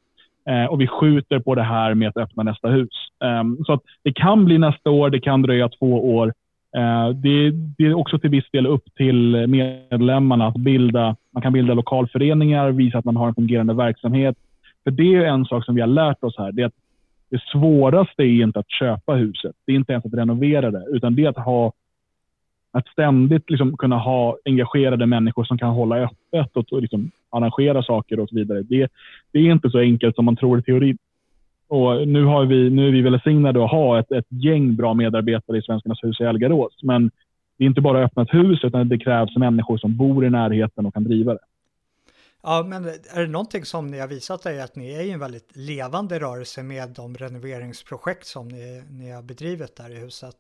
[0.50, 2.90] Eh, och vi skjuter på det här med att öppna nästa hus.
[3.24, 6.34] Eh, så att det kan bli nästa år, det kan dröja två år.
[6.78, 11.16] Eh, det, det, är också till viss del upp till medlemmarna att bilda.
[11.32, 14.36] Man kan bilda lokalföreningar, visa att man har en fungerande verksamhet.
[14.86, 16.52] För det är en sak som vi har lärt oss här.
[16.52, 16.74] Det, är att
[17.30, 19.56] det svåraste är inte att köpa huset.
[19.66, 21.74] Det är inte ens att renovera det, utan det är att ha
[22.72, 27.84] att ständigt liksom kunna ha engagerade människor som kan hålla öppet och, och liksom arrangera
[27.84, 28.62] saker och så vidare.
[28.62, 28.92] Det,
[29.32, 30.98] det, är inte så enkelt som man tror i teorin.
[31.68, 35.58] Och nu, har vi, nu är vi välsignade att ha ett, ett gäng bra medarbetare
[35.58, 36.84] i Svenskarnas hus i Elgarås.
[36.84, 37.12] Men
[37.58, 40.30] det är inte bara att öppna ett hus, utan det krävs människor som bor i
[40.30, 41.40] närheten och kan driva det.
[42.48, 45.52] Ja, men är det någonting som ni har visat är att ni är en väldigt
[45.56, 50.36] levande rörelse med de renoveringsprojekt som ni, ni har bedrivit där i huset?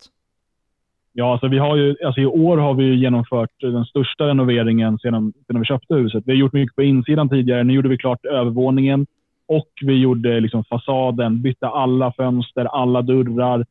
[1.13, 5.33] Ja, alltså vi har ju, alltså i år har vi genomfört den största renoveringen sedan,
[5.47, 6.23] sedan vi köpte huset.
[6.25, 7.63] Vi har gjort mycket på insidan tidigare.
[7.63, 9.05] Nu gjorde vi klart övervåningen
[9.47, 13.65] och vi gjorde liksom fasaden, bytte alla fönster, alla dörrar.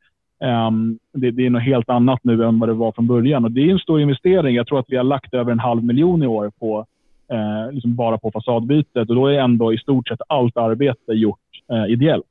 [0.67, 3.51] Um, det, det, är något helt annat nu än vad det var från början och
[3.51, 4.55] det är en stor investering.
[4.55, 6.85] Jag tror att vi har lagt över en halv miljon i år på
[7.31, 11.39] eh, liksom bara på fasadbytet och då är ändå i stort sett allt arbete gjort
[11.71, 12.25] eh, ideellt.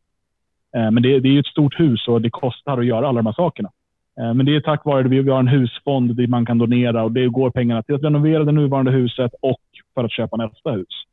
[0.77, 3.27] Eh, men det, det är ett stort hus och det kostar att göra alla de
[3.27, 3.71] här sakerna.
[4.21, 7.05] Eh, men det är tack vare att vi har en husfond dit man kan donera
[7.05, 9.61] och det går pengarna till att renovera det nuvarande huset och
[9.95, 11.05] för att köpa nästa hus.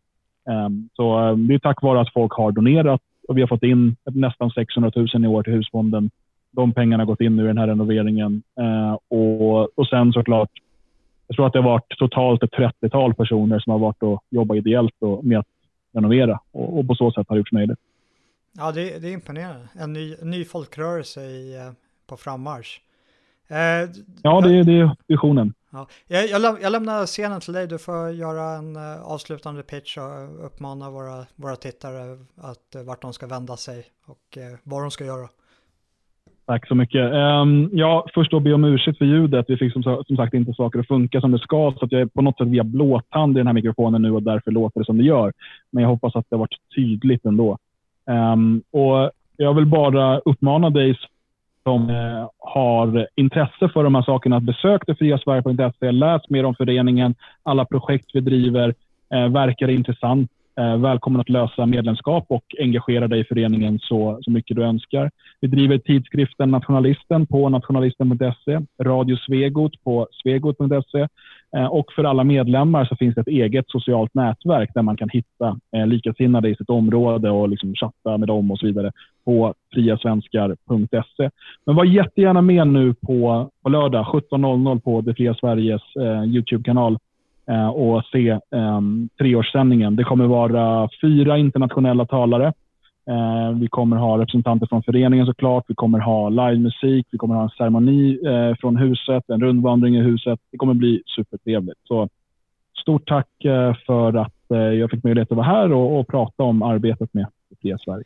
[0.50, 3.64] Ehm, så eh, det är tack vare att folk har donerat och vi har fått
[3.64, 6.10] in nästan 600 000 i år till husfonden.
[6.52, 8.44] De pengarna har gått in nu i den här renoveringen.
[8.60, 10.50] Eh, och, och sen såklart,
[11.32, 14.58] jag tror att det har varit totalt ett 30-tal personer som har varit och jobbat
[14.58, 15.48] ideellt och med att
[15.94, 17.80] renovera och, och på så sätt har gjorts möjligt.
[18.58, 19.68] Ja, det, det är imponerande.
[19.74, 21.72] En ny, ny folkrörelse i,
[22.08, 22.82] på frammarsch.
[23.48, 23.58] Eh,
[24.22, 25.54] ja, det, det är visionen.
[25.70, 25.88] Ja.
[26.08, 27.68] Jag, jag, jag, lämnar scenen till dig.
[27.68, 33.02] Du får göra en uh, avslutande pitch och uppmana våra, våra tittare att uh, vart
[33.02, 35.30] de ska vända sig och uh, vad de ska göra.
[36.52, 37.14] Tack så mycket.
[37.14, 39.46] Um, ja, först då be om ursäkt för ljudet.
[39.48, 42.02] Vi fick som, som, sagt inte saker att funka som det ska, så att jag
[42.02, 44.86] är på något sätt via blåtand i den här mikrofonen nu och därför låter det
[44.86, 45.34] som det gör.
[45.72, 47.58] Men jag hoppas att det har varit tydligt ändå.
[48.34, 50.98] Um, och jag vill bara uppmana dig
[51.64, 57.16] som eh, har intresse för de här sakerna att besöka friasverige.se, läs mer om föreningen,
[57.44, 58.74] alla projekt vi driver,
[59.14, 60.32] eh, verkar intressant.
[60.62, 65.12] Eh, välkommen att lösa medlemskap och engagera dig i föreningen så, så mycket du önskar.
[65.42, 71.08] Vi driver tidskriften Nationalisten på nationalisten.se, Radio Svegot på svegot.se
[71.56, 75.10] Eh, och för alla medlemmar så finns det ett eget socialt nätverk där man kan
[75.10, 78.92] hitta eh, likasinnade i sitt område och liksom chatta med dem och så vidare
[79.26, 81.30] på friasvenskar.se.
[81.66, 86.98] Men var jättegärna med nu på, på lördag 17.00 på Det Fria Sveriges eh, Youtube-kanal
[87.50, 88.82] Eh, och se eh,
[89.18, 89.96] treårssändningen.
[89.96, 92.54] Det kommer vara fyra internationella talare
[93.12, 95.66] Eh, vi kommer ha representanter från föreningen såklart.
[95.68, 97.08] Vi kommer ha livemusik.
[97.12, 100.40] Vi kommer ha en ceremoni eh, från huset, en rundvandring i huset.
[100.52, 101.80] Det kommer bli supertrevligt.
[101.84, 102.10] Så
[102.82, 106.44] stort tack eh, för att eh, jag fick möjlighet att vara här och, och prata
[106.44, 107.28] om arbetet med
[107.62, 108.04] Fria Sverige.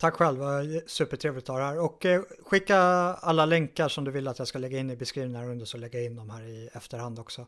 [0.00, 0.38] Tack själv,
[0.86, 1.84] supertrevligt att ha det här.
[1.84, 2.76] Och eh, skicka
[3.20, 5.78] alla länkar som du vill att jag ska lägga in i beskrivningen här under så
[5.78, 7.46] lägger jag in dem här i efterhand också.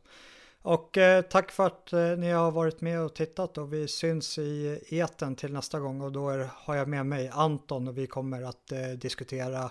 [0.64, 4.38] Och eh, tack för att eh, ni har varit med och tittat och vi syns
[4.38, 8.06] i eten till nästa gång och då är, har jag med mig Anton och vi
[8.06, 9.70] kommer att eh, diskutera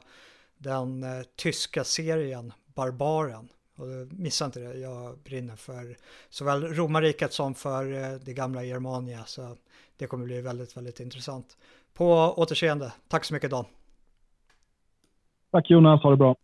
[0.58, 3.50] den eh, tyska serien Barbaren.
[3.76, 5.98] Och eh, missa inte det, jag brinner för
[6.30, 9.58] såväl romarriket som för eh, det gamla Germania så
[9.98, 11.58] det kommer bli väldigt, väldigt intressant.
[11.94, 13.66] På återseende, tack så mycket Dan.
[15.52, 16.36] Tack Jonas, ha det bra.